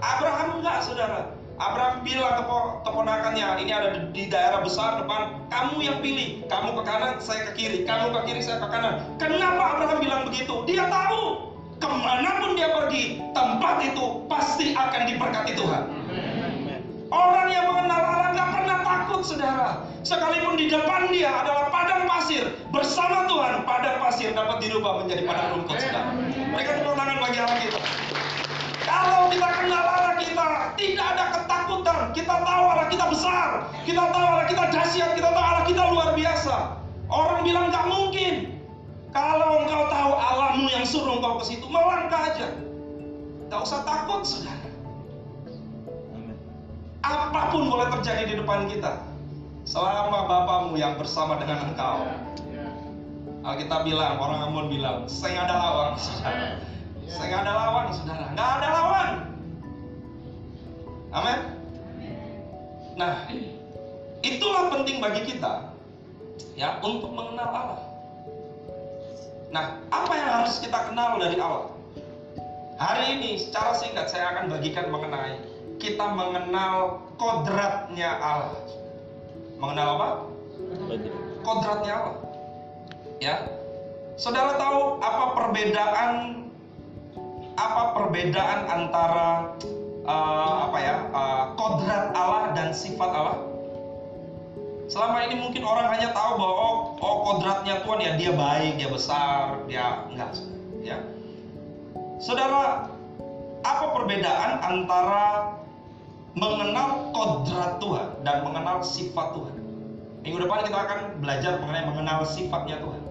[0.00, 1.36] Abraham enggak, saudara.
[1.54, 6.82] Abraham bilang ke keponakannya, ini ada di daerah besar depan, kamu yang pilih, kamu ke
[6.82, 8.98] kanan, saya ke kiri, kamu ke kiri, saya ke kanan.
[9.22, 10.66] Kenapa Abraham bilang begitu?
[10.66, 15.82] Dia tahu, ke mana pun dia pergi, tempat itu pasti akan diberkati Tuhan.
[17.14, 19.86] Orang yang mengenal Allah nggak pernah takut, saudara.
[20.02, 25.46] Sekalipun di depan dia adalah padang pasir, bersama Tuhan, padang pasir dapat dirubah menjadi padang
[25.54, 26.18] rumput, saudara.
[26.50, 27.80] Mereka tepuk tangan bagi Allah kita.
[28.84, 31.98] Kalau kita kenal Allah kita, tidak ada ketakutan.
[32.12, 33.48] Kita tahu Allah kita besar.
[33.82, 35.10] Kita tahu Allah kita dahsyat.
[35.16, 36.56] Kita tahu Allah kita luar biasa.
[37.08, 38.34] Orang bilang nggak mungkin.
[39.14, 42.50] Kalau engkau tahu Allahmu yang suruh engkau ke situ, melangkah aja.
[43.46, 44.66] Gak usah takut, saudara.
[47.06, 49.06] Apa pun boleh terjadi di depan kita.
[49.62, 52.10] Selama Bapamu yang bersama dengan engkau.
[53.46, 56.58] Alkitab bilang, orang Ambon bilang, saya ada lawan, saudara.
[57.08, 58.26] Saya nggak ada lawan, saudara.
[58.32, 59.08] Nggak ada lawan.
[61.14, 61.40] Amin.
[62.94, 63.14] Nah,
[64.22, 65.70] itulah penting bagi kita
[66.54, 67.80] ya untuk mengenal Allah.
[69.54, 69.64] Nah,
[69.94, 71.70] apa yang harus kita kenal dari Allah?
[72.74, 75.38] Hari ini secara singkat saya akan bagikan mengenai
[75.78, 78.58] kita mengenal kodratnya Allah.
[79.62, 80.08] Mengenal apa?
[81.46, 82.16] Kodratnya Allah.
[83.22, 83.36] Ya.
[84.18, 86.10] Saudara tahu apa perbedaan
[87.54, 89.54] apa perbedaan antara
[90.06, 93.38] uh, apa ya uh, kodrat Allah dan sifat Allah?
[94.84, 98.88] Selama ini mungkin orang hanya tahu bahwa oh, oh kodratnya Tuhan ya dia baik, dia
[98.92, 100.36] besar, dia enggak,
[100.84, 101.00] ya.
[102.20, 102.92] Saudara,
[103.64, 105.56] apa perbedaan antara
[106.36, 109.54] mengenal kodrat Tuhan dan mengenal sifat Tuhan?
[110.20, 113.02] Minggu depan kita akan belajar mengenai mengenal sifatnya Tuhan.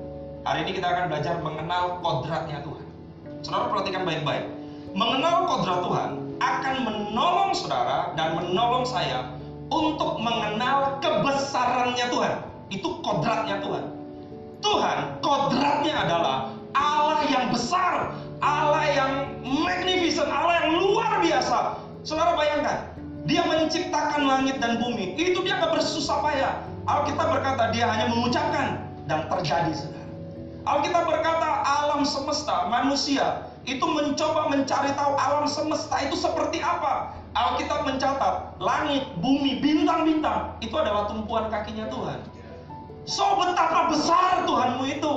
[0.45, 2.82] Hari ini kita akan belajar mengenal kodratnya Tuhan.
[3.43, 4.47] Saudara perhatikan baik-baik.
[4.95, 9.35] Mengenal kodrat Tuhan akan menolong saudara dan menolong saya
[9.67, 12.33] untuk mengenal kebesarannya Tuhan.
[12.71, 13.83] Itu kodratnya Tuhan.
[14.63, 19.11] Tuhan, kodratnya adalah Allah yang besar, Allah yang
[19.43, 21.83] magnificent, Allah yang luar biasa.
[22.07, 22.95] Saudara bayangkan,
[23.27, 25.19] dia menciptakan langit dan bumi.
[25.19, 26.53] Itu dia gak bersusah payah.
[26.87, 30.02] Alkitab berkata dia hanya mengucapkan dan terjadi saudara.
[30.63, 37.19] Alkitab berkata alam semesta, manusia itu mencoba mencari tahu alam semesta itu seperti apa.
[37.35, 42.19] Alkitab mencatat langit, bumi, bintang-bintang itu adalah tumpuan kakinya Tuhan.
[43.03, 45.15] So betapa besar Tuhanmu itu.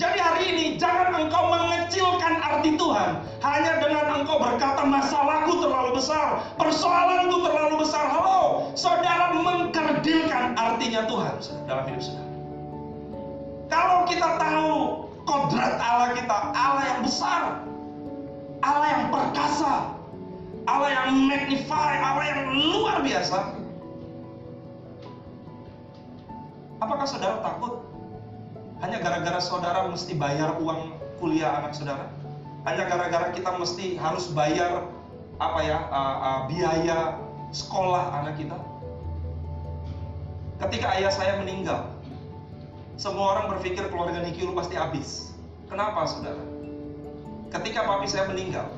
[0.00, 6.42] Jadi hari ini jangan engkau mengecilkan arti Tuhan hanya dengan engkau berkata masalahku terlalu besar,
[6.56, 8.10] persoalanku terlalu besar.
[8.10, 11.34] Halo, saudara mengkerdilkan artinya Tuhan
[11.68, 12.33] dalam hidup saudara.
[13.74, 14.70] Kalau kita tahu
[15.26, 17.42] kodrat Allah kita, Allah yang besar,
[18.62, 19.74] Allah yang perkasa,
[20.70, 23.38] Allah yang magnify, Allah yang luar biasa.
[26.78, 27.82] Apakah saudara takut?
[28.78, 32.06] Hanya gara-gara saudara mesti bayar uang kuliah anak saudara?
[32.62, 34.86] Hanya gara-gara kita mesti harus bayar
[35.42, 37.18] apa ya uh, uh, biaya
[37.50, 38.54] sekolah anak kita?
[40.62, 41.93] Ketika ayah saya meninggal,
[42.94, 45.34] semua orang berpikir keluarga Niki lu pasti habis.
[45.66, 46.38] Kenapa saudara?
[47.50, 48.70] Ketika papi saya meninggal,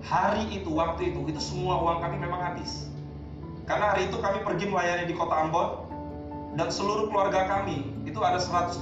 [0.00, 2.88] hari itu, waktu itu, itu semua uang kami memang habis.
[3.68, 5.68] Karena hari itu kami pergi melayani di kota Ambon
[6.56, 8.80] dan seluruh keluarga kami itu ada 178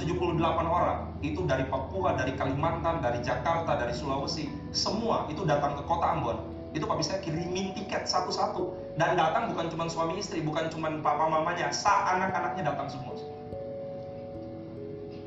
[0.62, 1.10] orang.
[1.18, 6.38] Itu dari Papua, dari Kalimantan, dari Jakarta, dari Sulawesi, semua itu datang ke kota Ambon.
[6.70, 11.26] Itu papi saya kirimin tiket satu-satu dan datang bukan cuma suami istri, bukan cuma papa
[11.26, 13.33] mamanya, sa anak-anaknya datang semua.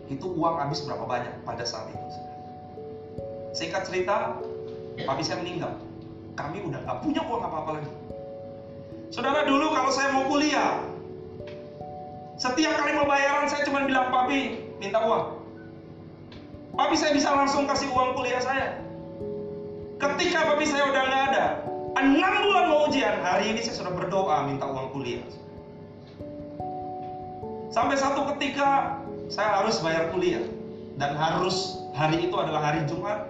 [0.07, 2.07] Itu uang habis berapa banyak pada saat itu.
[3.51, 4.39] Singkat cerita,
[5.03, 5.75] papi saya meninggal.
[6.37, 7.91] Kami udah gak punya uang apa-apa lagi.
[9.11, 10.83] Saudara dulu kalau saya mau kuliah,
[12.37, 15.41] setiap kali mau bayaran saya cuma bilang, papi minta uang.
[16.77, 18.77] Papi saya bisa langsung kasih uang kuliah saya.
[19.97, 21.45] Ketika papi saya udah nggak ada,
[21.97, 25.25] enam bulan mau ujian, hari ini saya sudah berdoa minta uang kuliah.
[27.73, 30.43] Sampai satu ketika saya harus bayar kuliah.
[30.97, 33.29] Dan harus hari itu adalah hari Jumat.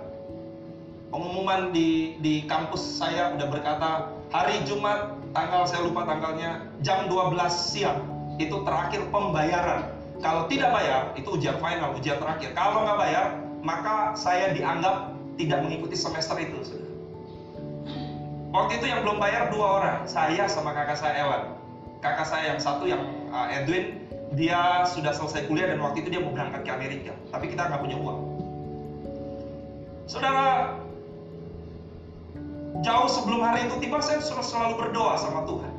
[1.11, 7.35] Pengumuman di di kampus saya udah berkata hari Jumat tanggal saya lupa tanggalnya jam 12
[7.51, 7.99] siang.
[8.39, 9.91] Itu terakhir pembayaran.
[10.23, 12.55] Kalau tidak bayar itu ujian final ujian terakhir.
[12.55, 13.25] Kalau nggak bayar
[13.61, 16.87] maka saya dianggap tidak mengikuti semester itu
[18.57, 21.43] waktu itu yang belum bayar dua orang saya sama kakak saya Ewan.
[22.01, 26.21] Kakak saya yang satu yang uh, Edwin dia sudah selesai kuliah dan waktu itu dia
[26.23, 28.19] mau berangkat ke Amerika tapi kita nggak punya uang
[30.09, 30.77] saudara
[32.85, 35.73] Jauh sebelum hari itu tiba saya selalu berdoa sama Tuhan.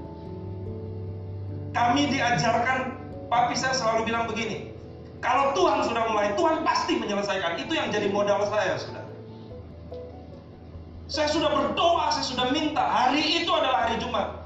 [1.71, 2.99] Kami diajarkan,
[3.31, 4.75] papi saya selalu bilang begini,
[5.23, 7.61] kalau Tuhan sudah mulai, Tuhan pasti menyelesaikan.
[7.61, 9.05] Itu yang jadi modal saya, sudah.
[11.07, 12.83] Saya sudah berdoa, saya sudah minta.
[12.83, 14.43] Hari itu adalah hari Jumat.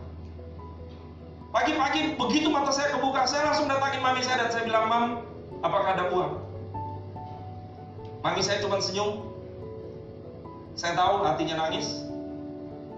[1.52, 5.04] Pagi-pagi begitu mata saya kebuka, saya langsung datangin mami saya dan saya bilang, Mam,
[5.60, 6.40] apakah ada uang?
[8.24, 9.20] Mami saya cuma senyum.
[10.72, 12.08] Saya tahu hatinya nangis.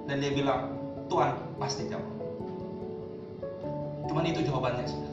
[0.06, 0.70] Dan dia bilang
[1.10, 2.06] Tuhan pasti jawab.
[4.06, 5.12] Cuman itu jawabannya sudah.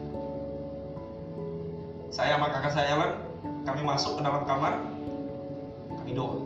[2.14, 3.18] Saya sama kakak saya
[3.66, 4.78] kami masuk ke dalam kamar.
[5.98, 6.38] Kami doa.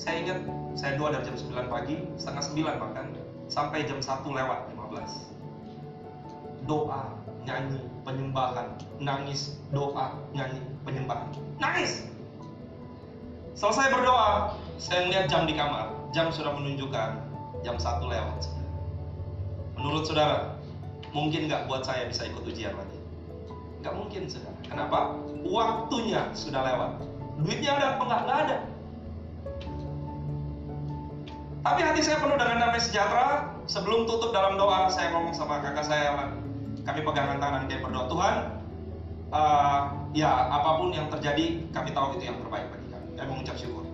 [0.00, 0.38] Saya ingat
[0.72, 2.42] saya doa dari jam 9 pagi setengah
[2.72, 3.06] 9 bahkan
[3.52, 8.68] sampai jam 1 lewat 15 doa nyanyi penyembahan
[9.00, 11.26] nangis doa nyanyi penyembahan
[11.58, 12.06] nangis
[13.56, 17.32] selesai berdoa saya melihat jam di kamar jam sudah menunjukkan
[17.64, 18.44] jam satu lewat.
[19.80, 20.54] Menurut saudara,
[21.16, 22.98] mungkin nggak buat saya bisa ikut ujian lagi?
[23.80, 24.54] Nggak mungkin saudara.
[24.62, 25.16] Kenapa?
[25.42, 26.92] Waktunya sudah lewat.
[27.42, 28.22] Duitnya ada apa nggak?
[28.28, 28.58] Ada.
[31.62, 33.56] Tapi hati saya penuh dengan damai sejahtera.
[33.72, 36.28] Sebelum tutup dalam doa, saya ngomong sama kakak saya,
[36.84, 38.34] kami pegangan tangan kayak berdoa, Tuhan,
[39.32, 39.80] uh,
[40.12, 43.08] ya apa pun yang terjadi, kami tahu itu yang terbaik bagi kami.
[43.16, 43.88] Kami mengucap syukur.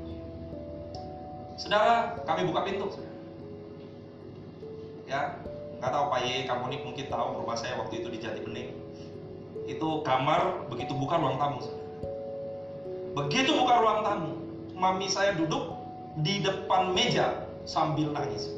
[1.54, 2.90] Saudara, kami buka pintu.
[5.06, 5.38] Ya,
[5.78, 8.74] nggak tahu Pak Ye, kamu nih mungkin tahu rumah saya waktu itu di Jati Bening.
[9.70, 11.62] Itu kamar begitu buka ruang tamu.
[13.14, 14.42] Begitu buka ruang tamu,
[14.74, 15.70] mami saya duduk
[16.18, 18.57] di depan meja sambil nangis.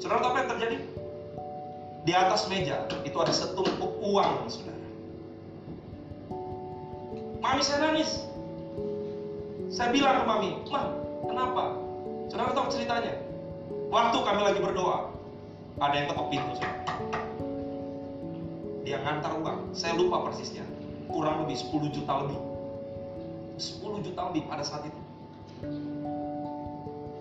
[0.00, 0.76] Saudara tahu apa yang terjadi?
[2.08, 4.88] Di atas meja itu ada setumpuk uang, saudara.
[7.44, 8.24] Mami saya nangis.
[9.68, 10.88] Saya bilang ke mami, Mah,
[11.28, 11.76] kenapa?
[12.32, 13.12] Saudara tahu ceritanya?
[13.92, 15.12] Waktu kami lagi berdoa,
[15.84, 16.52] ada yang ketok pintu.
[16.56, 16.80] Saudara.
[18.88, 19.76] Dia ngantar uang.
[19.76, 20.64] Saya lupa persisnya.
[21.12, 22.40] Kurang lebih 10 juta lebih.
[23.60, 25.00] 10 juta lebih pada saat itu.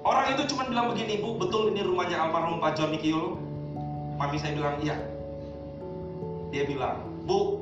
[0.09, 3.37] Orang itu cuma bilang begini, Bu, betul ini rumahnya almarhum Pak John Nikiolo?
[4.17, 4.97] Mami saya bilang, iya.
[6.49, 7.61] Dia bilang, Bu,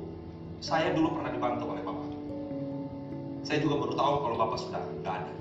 [0.63, 2.07] saya dulu pernah dibantu oleh Bapak.
[3.43, 5.33] Saya juga baru tahu kalau Bapak sudah nggak ada.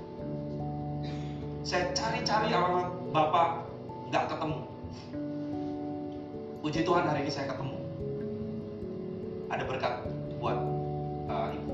[1.63, 3.49] Saya cari-cari alamat Bapak,
[4.11, 4.59] nggak ketemu.
[6.59, 7.79] Puji Tuhan hari ini saya ketemu.
[9.47, 9.93] Ada berkat
[10.43, 10.59] buat
[11.31, 11.71] uh, ibu.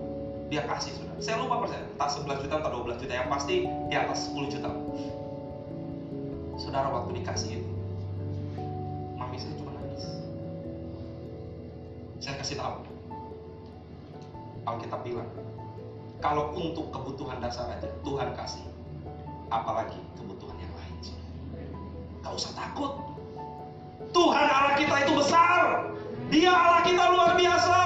[0.54, 1.18] Dia kasih sudah.
[1.18, 3.14] Saya lupa persen, tak 11 juta atau 12 juta.
[3.18, 4.70] Yang pasti di atas 10 juta.
[6.58, 7.72] Saudara waktu dikasih itu,
[9.18, 10.06] mami saya cuma nangis.
[12.22, 12.86] Saya kasih tahu.
[14.64, 15.28] Alkitab bilang,
[16.24, 18.64] kalau untuk kebutuhan dasar aja Tuhan kasih
[19.52, 20.96] apalagi kebutuhan yang lain.
[22.24, 22.96] Gak usah takut.
[24.16, 25.92] Tuhan Allah kita itu besar.
[26.32, 27.80] Dia Allah kita luar biasa.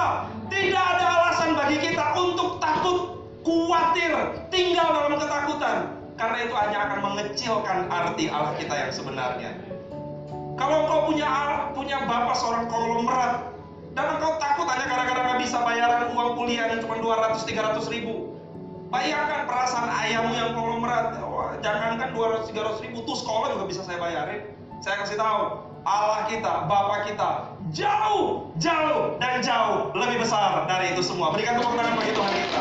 [0.48, 4.12] Tidak ada alasan bagi kita untuk takut, khawatir,
[4.52, 5.76] tinggal dalam ketakutan.
[6.18, 9.50] Karena itu hanya akan mengecilkan arti Allah kita yang sebenarnya.
[10.58, 11.30] Kalau kau punya
[11.72, 13.54] punya bapak seorang konglomerat
[13.94, 18.34] dan engkau takut hanya gara-gara nggak bisa bayaran uang kuliah yang cuma 200-300 ribu,
[18.88, 21.20] Bayangkan perasaan ayahmu yang konglomerat.
[21.20, 24.48] Oh, jangankan 200-300 ribu tuh sekolah juga bisa saya bayarin.
[24.80, 31.04] Saya kasih tahu, Allah kita, Bapa kita jauh, jauh dan jauh lebih besar dari itu
[31.04, 31.36] semua.
[31.36, 32.60] Berikan tepuk tangan bagi Tuhan kita.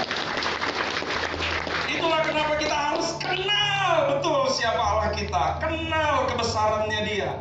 [2.07, 7.35] Itulah kenapa kita harus kenal betul siapa Allah kita, kenal kebesarannya Dia.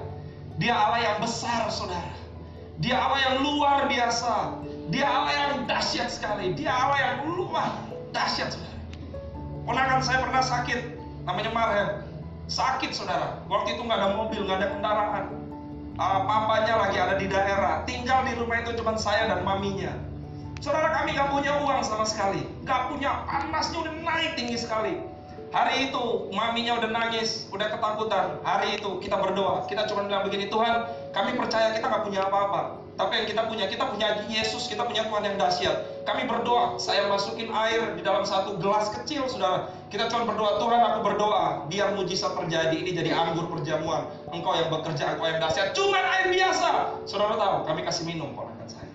[0.59, 2.11] Dia Allah yang besar, saudara.
[2.83, 4.59] Dia Allah yang luar biasa.
[4.91, 6.51] Dia Allah yang dahsyat sekali.
[6.59, 7.79] Dia Allah yang luar
[8.11, 8.79] dahsyat, saudara.
[9.71, 10.99] Ponakan saya pernah sakit,
[11.31, 11.89] namanya Marhen.
[12.51, 13.39] Sakit, saudara.
[13.47, 15.25] Waktu itu nggak ada mobil, nggak ada kendaraan.
[15.95, 17.87] Uh, papanya lagi ada di daerah.
[17.87, 19.95] Tinggal di rumah itu cuma saya dan maminya.
[20.61, 22.43] Saudara kami gak punya uang sama sekali.
[22.65, 24.99] Gak punya panasnya udah naik tinggi sekali.
[25.55, 28.43] Hari itu maminya udah nangis, udah ketakutan.
[28.43, 29.65] Hari itu kita berdoa.
[29.71, 32.87] Kita cuma bilang begini, Tuhan kami percaya kita gak punya apa-apa.
[32.97, 36.09] Tapi yang kita punya, kita punya Yesus, kita punya Tuhan yang dahsyat.
[36.09, 39.69] Kami berdoa, saya masukin air di dalam satu gelas kecil, saudara.
[39.93, 42.73] Kita cuma berdoa, Tuhan aku berdoa, biar mujizat terjadi.
[42.73, 44.09] Ini jadi anggur perjamuan.
[44.33, 45.77] Engkau yang bekerja, engkau yang dahsyat.
[45.77, 46.69] Cuma air biasa.
[47.05, 48.89] Saudara tahu, kami kasih minum ponakan saya.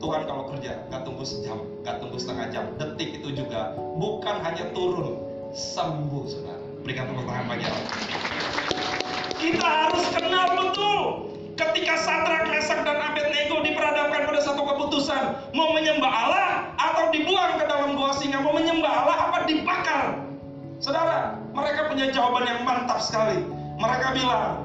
[0.00, 4.72] Tuhan kalau kerja nggak tunggu sejam, nggak tunggu setengah jam, detik itu juga bukan hanya
[4.72, 5.20] turun,
[5.52, 6.64] sembuh saudara.
[6.80, 7.92] Berikan tepuk tangan bagi Allah.
[9.36, 11.00] Kita harus kenal betul
[11.52, 15.52] ketika Sadrak, Mesak dan Abednego diperhadapkan pada satu keputusan.
[15.52, 16.48] Mau menyembah Allah
[16.80, 18.40] atau dibuang ke dalam gua singa.
[18.40, 20.16] Mau menyembah Allah apa dibakar?
[20.80, 23.44] Saudara mereka punya jawaban yang mantap sekali.
[23.76, 24.64] Mereka bilang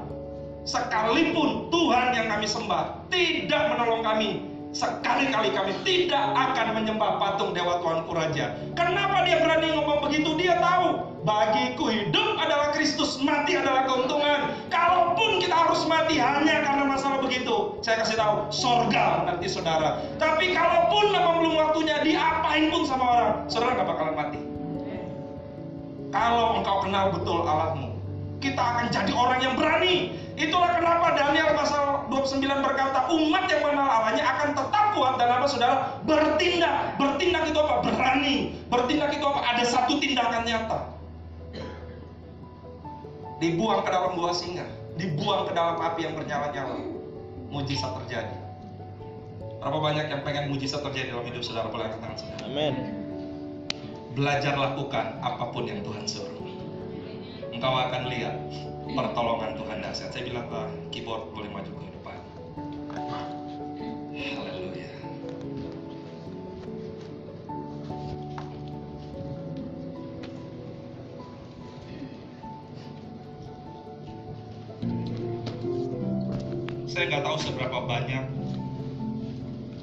[0.64, 7.80] sekalipun Tuhan yang kami sembah tidak menolong kami sekali-kali kami tidak akan menyembah patung Dewa
[7.80, 8.52] Tuanku Raja.
[8.76, 10.36] Kenapa dia berani ngomong begitu?
[10.36, 14.52] Dia tahu bagiku hidup adalah Kristus, mati adalah keuntungan.
[14.68, 20.04] Kalaupun kita harus mati hanya karena masalah begitu, saya kasih tahu, sorga nanti saudara.
[20.20, 24.40] Tapi kalaupun memang belum waktunya, diapain pun sama orang, saudara nggak bakalan mati.
[26.12, 27.96] Kalau engkau kenal betul Allahmu,
[28.44, 30.25] kita akan jadi orang yang berani.
[30.36, 35.46] Itulah kenapa Daniel pasal 29 berkata umat yang mengenal Allahnya akan tetap kuat dan apa
[35.48, 37.00] saudara bertindak.
[37.00, 37.74] Bertindak itu apa?
[37.80, 38.36] Berani.
[38.68, 39.40] Bertindak itu apa?
[39.56, 40.78] Ada satu tindakan nyata.
[43.40, 44.64] Dibuang ke dalam gua singa,
[44.96, 46.84] dibuang ke dalam api yang bernyala-nyala.
[47.48, 48.36] Mujizat terjadi.
[49.60, 51.68] Berapa banyak yang pengen mujizat terjadi dalam hidup saudara?
[51.72, 52.44] Boleh angkat tangan saudara.
[52.48, 52.74] Amin.
[54.16, 56.36] Belajar lakukan apa pun yang Tuhan suruh
[57.56, 58.36] engkau akan lihat
[58.96, 60.08] pertolongan Tuhan dahsyat.
[60.08, 62.16] Saya bilang ke keyboard boleh maju ke depan.
[64.16, 64.88] Haleluya.
[76.88, 78.24] Saya nggak tahu seberapa banyak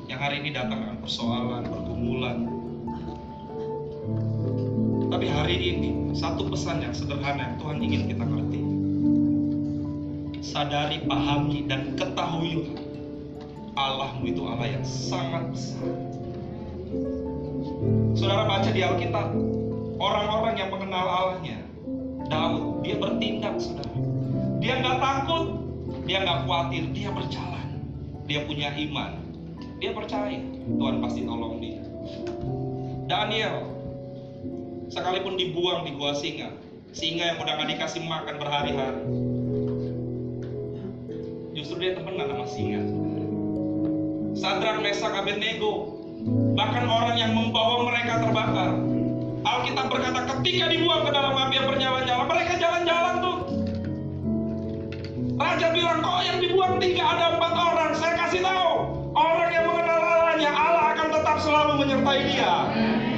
[0.09, 2.37] yang hari ini datang dengan persoalan, pergumulan,
[5.13, 8.72] tapi hari ini satu pesan yang sederhana yang Tuhan ingin kita ngerti.
[10.43, 12.75] Sadari, pahami, dan ketahui
[13.79, 15.87] Allahmu itu Allah yang sangat besar.
[18.11, 19.31] Saudara baca di Alkitab,
[20.03, 21.63] orang-orang yang mengenal Allahnya,
[22.27, 23.95] Daud, dia bertindak, saudara.
[24.59, 25.45] Dia nggak takut,
[26.03, 27.67] dia nggak khawatir, dia berjalan.
[28.27, 29.11] Dia punya iman,
[29.79, 31.79] dia percaya Tuhan pasti tolong dia.
[33.07, 33.71] Daniel,
[34.91, 36.51] sekalipun dibuang di gua singa
[36.93, 39.32] singa yang udah gak dikasih makan berhari-hari
[41.63, 42.83] justru dia temenan sama singa.
[44.35, 45.95] Sadrak, Mesak, Abednego
[46.59, 48.75] bahkan orang yang membawa mereka terbakar.
[49.47, 53.37] Alkitab berkata ketika dibuang ke dalam api yang bernyala-nyala mereka jalan-jalan tuh.
[55.39, 57.91] Raja bilang kok yang dibuang tiga ada empat orang?
[57.95, 58.71] Saya kasih tahu.
[59.15, 62.53] Orang yang mengenal Allahnya Allah akan tetap selalu menyertai dia.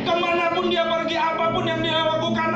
[0.05, 2.51] Ke mana pun dia pergi apa pun yang dia lakukan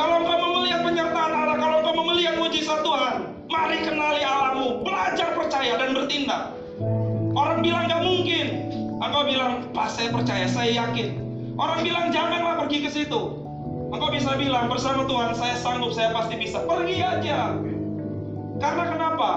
[0.00, 4.80] kalau engkau mau melihat penyertaan Allah kalau engkau mau melihat mujizat Tuhan mari kenali Allahmu
[4.80, 6.56] belajar percaya dan bertindak.
[7.36, 8.46] Orang bilang gak mungkin.
[8.96, 11.20] Engkau bilang pas saya percaya saya yakin.
[11.60, 13.20] Orang bilang janganlah pergi ke situ.
[13.92, 16.64] Engkau bisa bilang bersama Tuhan saya sanggup saya pasti bisa.
[16.64, 17.58] Pergi aja.
[18.56, 19.30] Karena kenapa?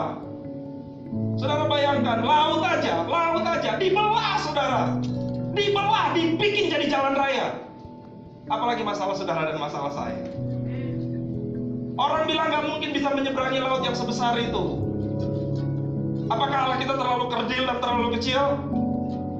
[1.37, 4.97] Saudara bayangkan, laut aja, laut aja, dibelah saudara.
[5.53, 7.53] Dibelah, dibikin jadi jalan raya.
[8.49, 10.17] Apalagi masalah saudara dan masalah saya.
[11.93, 14.81] Orang bilang nggak mungkin bisa menyeberangi laut yang sebesar itu.
[16.25, 18.43] Apakah Allah kita terlalu kerdil dan terlalu kecil?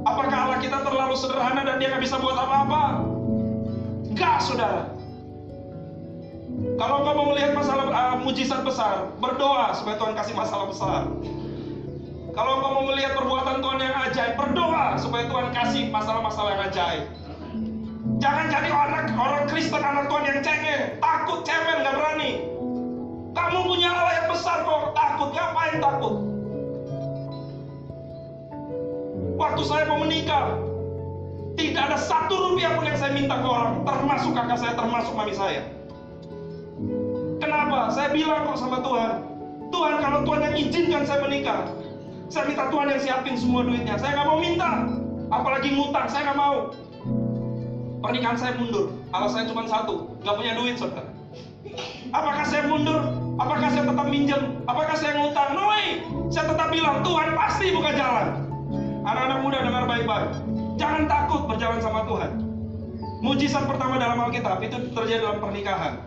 [0.04, 2.84] Apakah Allah kita terlalu sederhana dan dia nggak bisa buat apa-apa?
[4.14, 4.94] Enggak, saudara.
[6.78, 11.02] Kalau engkau mau melihat masalah uh, mujizat besar, berdoa supaya Tuhan kasih masalah besar.
[12.34, 17.04] Kalau engkau mau melihat perbuatan Tuhan yang ajaib, berdoa supaya Tuhan kasih masalah-masalah yang ajaib.
[18.24, 22.32] Jangan jadi orang orang Kristen anak Tuhan yang cengeng, takut, cemen, nggak berani.
[23.36, 26.16] Kamu punya Allah yang besar kok takut, ngapain takut?
[29.36, 30.56] Waktu saya mau menikah,
[31.60, 35.36] tidak ada satu rupiah pun yang saya minta ke orang, termasuk kakak saya, termasuk mami
[35.36, 35.68] saya.
[37.44, 37.92] Kenapa?
[37.92, 39.12] Saya bilang kok sama Tuhan,
[39.68, 41.68] Tuhan kalau Tuhan yang izinkan saya menikah,
[42.32, 44.00] saya minta Tuhan yang siapin semua duitnya.
[44.00, 44.72] Saya nggak mau minta,
[45.28, 46.72] apalagi ngutang, saya nggak mau.
[48.04, 51.08] Pernikahan saya mundur, alasannya cuma satu, nggak punya duit, saudara.
[52.12, 53.00] Apakah saya mundur?
[53.40, 54.60] Apakah saya tetap minjem?
[54.68, 55.56] Apakah saya ngutang?
[55.56, 56.04] No way.
[56.28, 58.44] Saya tetap bilang Tuhan pasti buka jalan.
[59.08, 60.32] Anak-anak muda dengar baik-baik.
[60.76, 62.32] Jangan takut berjalan sama Tuhan.
[63.24, 66.04] Mujizat pertama dalam Alkitab itu terjadi dalam pernikahan.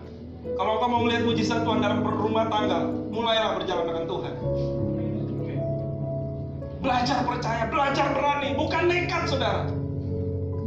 [0.54, 4.34] Kalau kau mau melihat mujizat Tuhan dalam rumah tangga, mulailah berjalan dengan Tuhan.
[6.84, 9.75] Belajar percaya, belajar berani, bukan nekat saudara.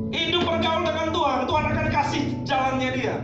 [0.10, 3.16] Hidup bergaul dengan Tuhan, Tuhan akan kasih jalannya dia.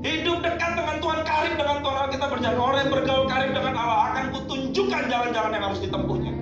[0.00, 2.56] Hidup dekat dengan Tuhan, karib dengan Tuhan kita berjalan.
[2.56, 6.32] Orang yang bergaul karib dengan Allah akan kutunjukkan jalan-jalan yang harus ditempuhnya.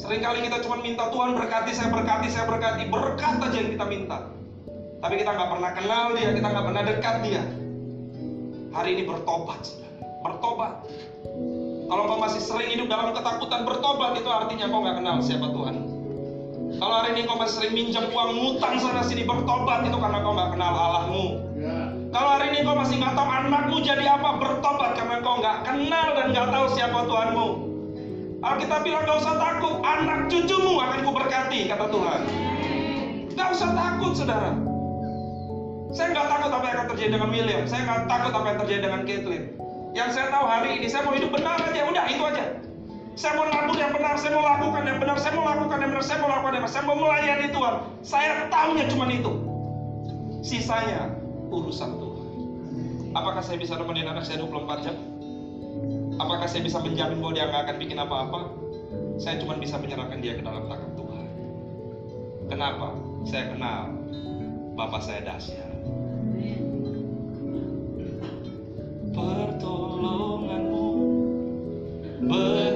[0.00, 2.88] Seringkali kita cuma minta Tuhan berkati, saya berkati, saya berkati.
[2.88, 4.18] Berkat aja yang kita minta.
[4.98, 7.42] Tapi kita nggak pernah kenal dia, kita nggak pernah dekat dia.
[8.72, 9.62] Hari ini bertobat,
[10.24, 10.72] bertobat.
[11.88, 15.87] Kalau kau masih sering hidup dalam ketakutan, bertobat itu artinya kau nggak kenal siapa Tuhan.
[16.78, 20.30] Kalau hari ini kau masih sering minjam uang, ngutang sana sini, bertobat itu karena kau
[20.30, 21.24] nggak kenal Allahmu.
[22.08, 26.06] Kalau hari ini kau masih nggak tahu anakmu jadi apa, bertobat karena kau nggak kenal
[26.14, 27.48] dan nggak tahu siapa Tuhanmu.
[28.38, 32.20] Alkitab bilang gak usah takut, anak cucumu akan kuberkati, kata Tuhan.
[33.34, 34.54] Gak usah takut, saudara.
[35.90, 37.64] Saya nggak takut apa yang akan terjadi dengan William.
[37.66, 39.42] Saya nggak takut apa yang terjadi dengan Caitlin.
[39.90, 41.80] Yang saya tahu hari ini, saya mau hidup benar aja.
[41.90, 42.44] Udah, itu aja.
[43.18, 46.06] Saya mau nabur yang benar, saya mau lakukan yang benar, saya mau lakukan yang benar,
[46.06, 47.74] saya mau lakukan yang benar, saya mau melayani Tuhan.
[48.06, 49.32] Saya tahunya cuma itu.
[50.46, 51.18] Sisanya
[51.50, 52.26] urusan Tuhan.
[53.18, 54.94] Apakah saya bisa nemenin anak saya 24 jam?
[56.22, 58.54] Apakah saya bisa menjamin bahwa dia nggak akan bikin apa-apa?
[59.18, 61.26] Saya cuma bisa menyerahkan dia ke dalam tangan Tuhan.
[62.46, 62.94] Kenapa?
[63.26, 63.98] Saya kenal
[64.78, 65.74] Bapak saya dahsyat.
[69.10, 70.86] Pertolonganmu
[72.18, 72.67] begitu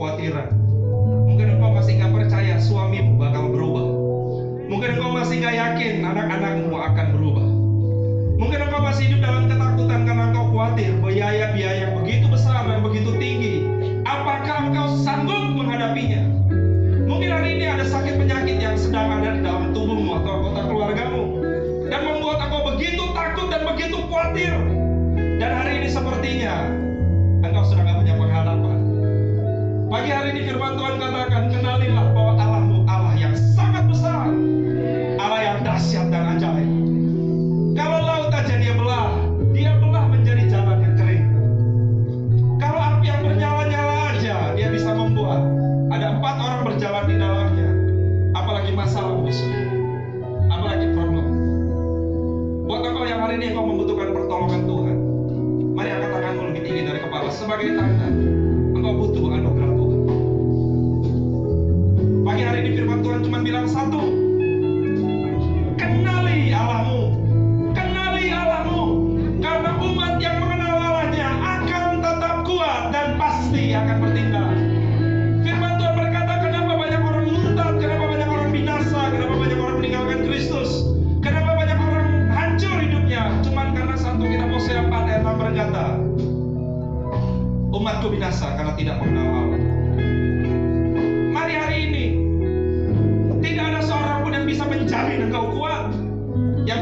[0.00, 0.48] kekhawatiran
[1.28, 3.86] Mungkin engkau masih gak percaya suamimu bakal berubah
[4.64, 7.46] Mungkin engkau masih gak yakin anak-anakmu akan berubah
[8.40, 13.12] Mungkin engkau masih hidup dalam ketakutan karena engkau khawatir biaya-biaya yang begitu besar dan begitu
[13.20, 13.68] tinggi.
[14.08, 16.24] Apakah engkau sanggup menghadapinya?
[17.04, 21.24] Mungkin hari ini ada sakit penyakit yang sedang ada di dalam tubuhmu atau anggota keluargamu
[21.92, 24.56] dan membuat engkau begitu takut dan begitu khawatir.
[25.36, 26.64] Dan hari ini sepertinya
[27.44, 28.59] engkau sudah gak punya pengharapan.
[29.90, 34.30] Pagi hari ini firman Tuhan katakan, kenalilah bahwa Allahmu Allah yang sangat besar.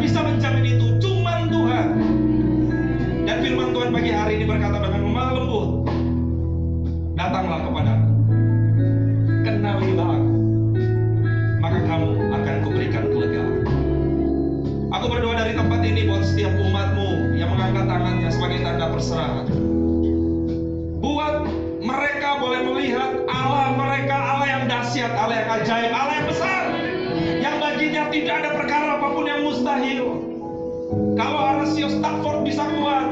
[0.09, 1.88] Bisa menjamin itu cuman Tuhan.
[3.28, 5.68] Dan firman Tuhan pagi hari ini berkata dengan lemah lembut,
[7.12, 8.09] datanglah kepadaku
[9.44, 10.32] kenalilah aku,
[11.61, 13.54] maka kamu akan kuberikan kelegaan.
[14.96, 19.57] Aku berdoa dari tempat ini buat setiap umatmu yang mengangkat tangannya sebagai tanda perserahan.
[31.19, 33.11] Kalau Horatio Stafford bisa kuat,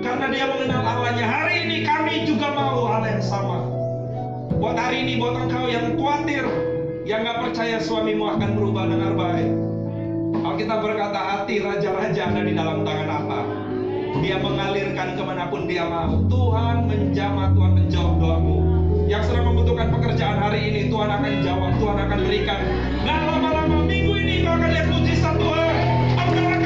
[0.00, 1.28] karena dia mengenal Allahnya.
[1.28, 3.60] Hari ini kami juga mau Allah yang sama.
[4.56, 6.48] Buat hari ini, buat engkau yang khawatir,
[7.04, 9.52] yang gak percaya suamimu akan berubah dengan baik.
[10.40, 13.44] Alkitab berkata hati raja-raja ada di dalam tangan Allah.
[14.24, 16.24] Dia mengalirkan ke mana pun dia mau.
[16.24, 18.56] Tuhan menjamah, Tuhan menjawab doamu.
[19.12, 22.60] Yang sedang membutuhkan pekerjaan hari ini, Tuhan akan jawab, Tuhan akan berikan.
[23.04, 25.74] Gak lama-lama minggu ini kau akan lihat mujizat Tuhan.
[26.16, 26.59] Engkau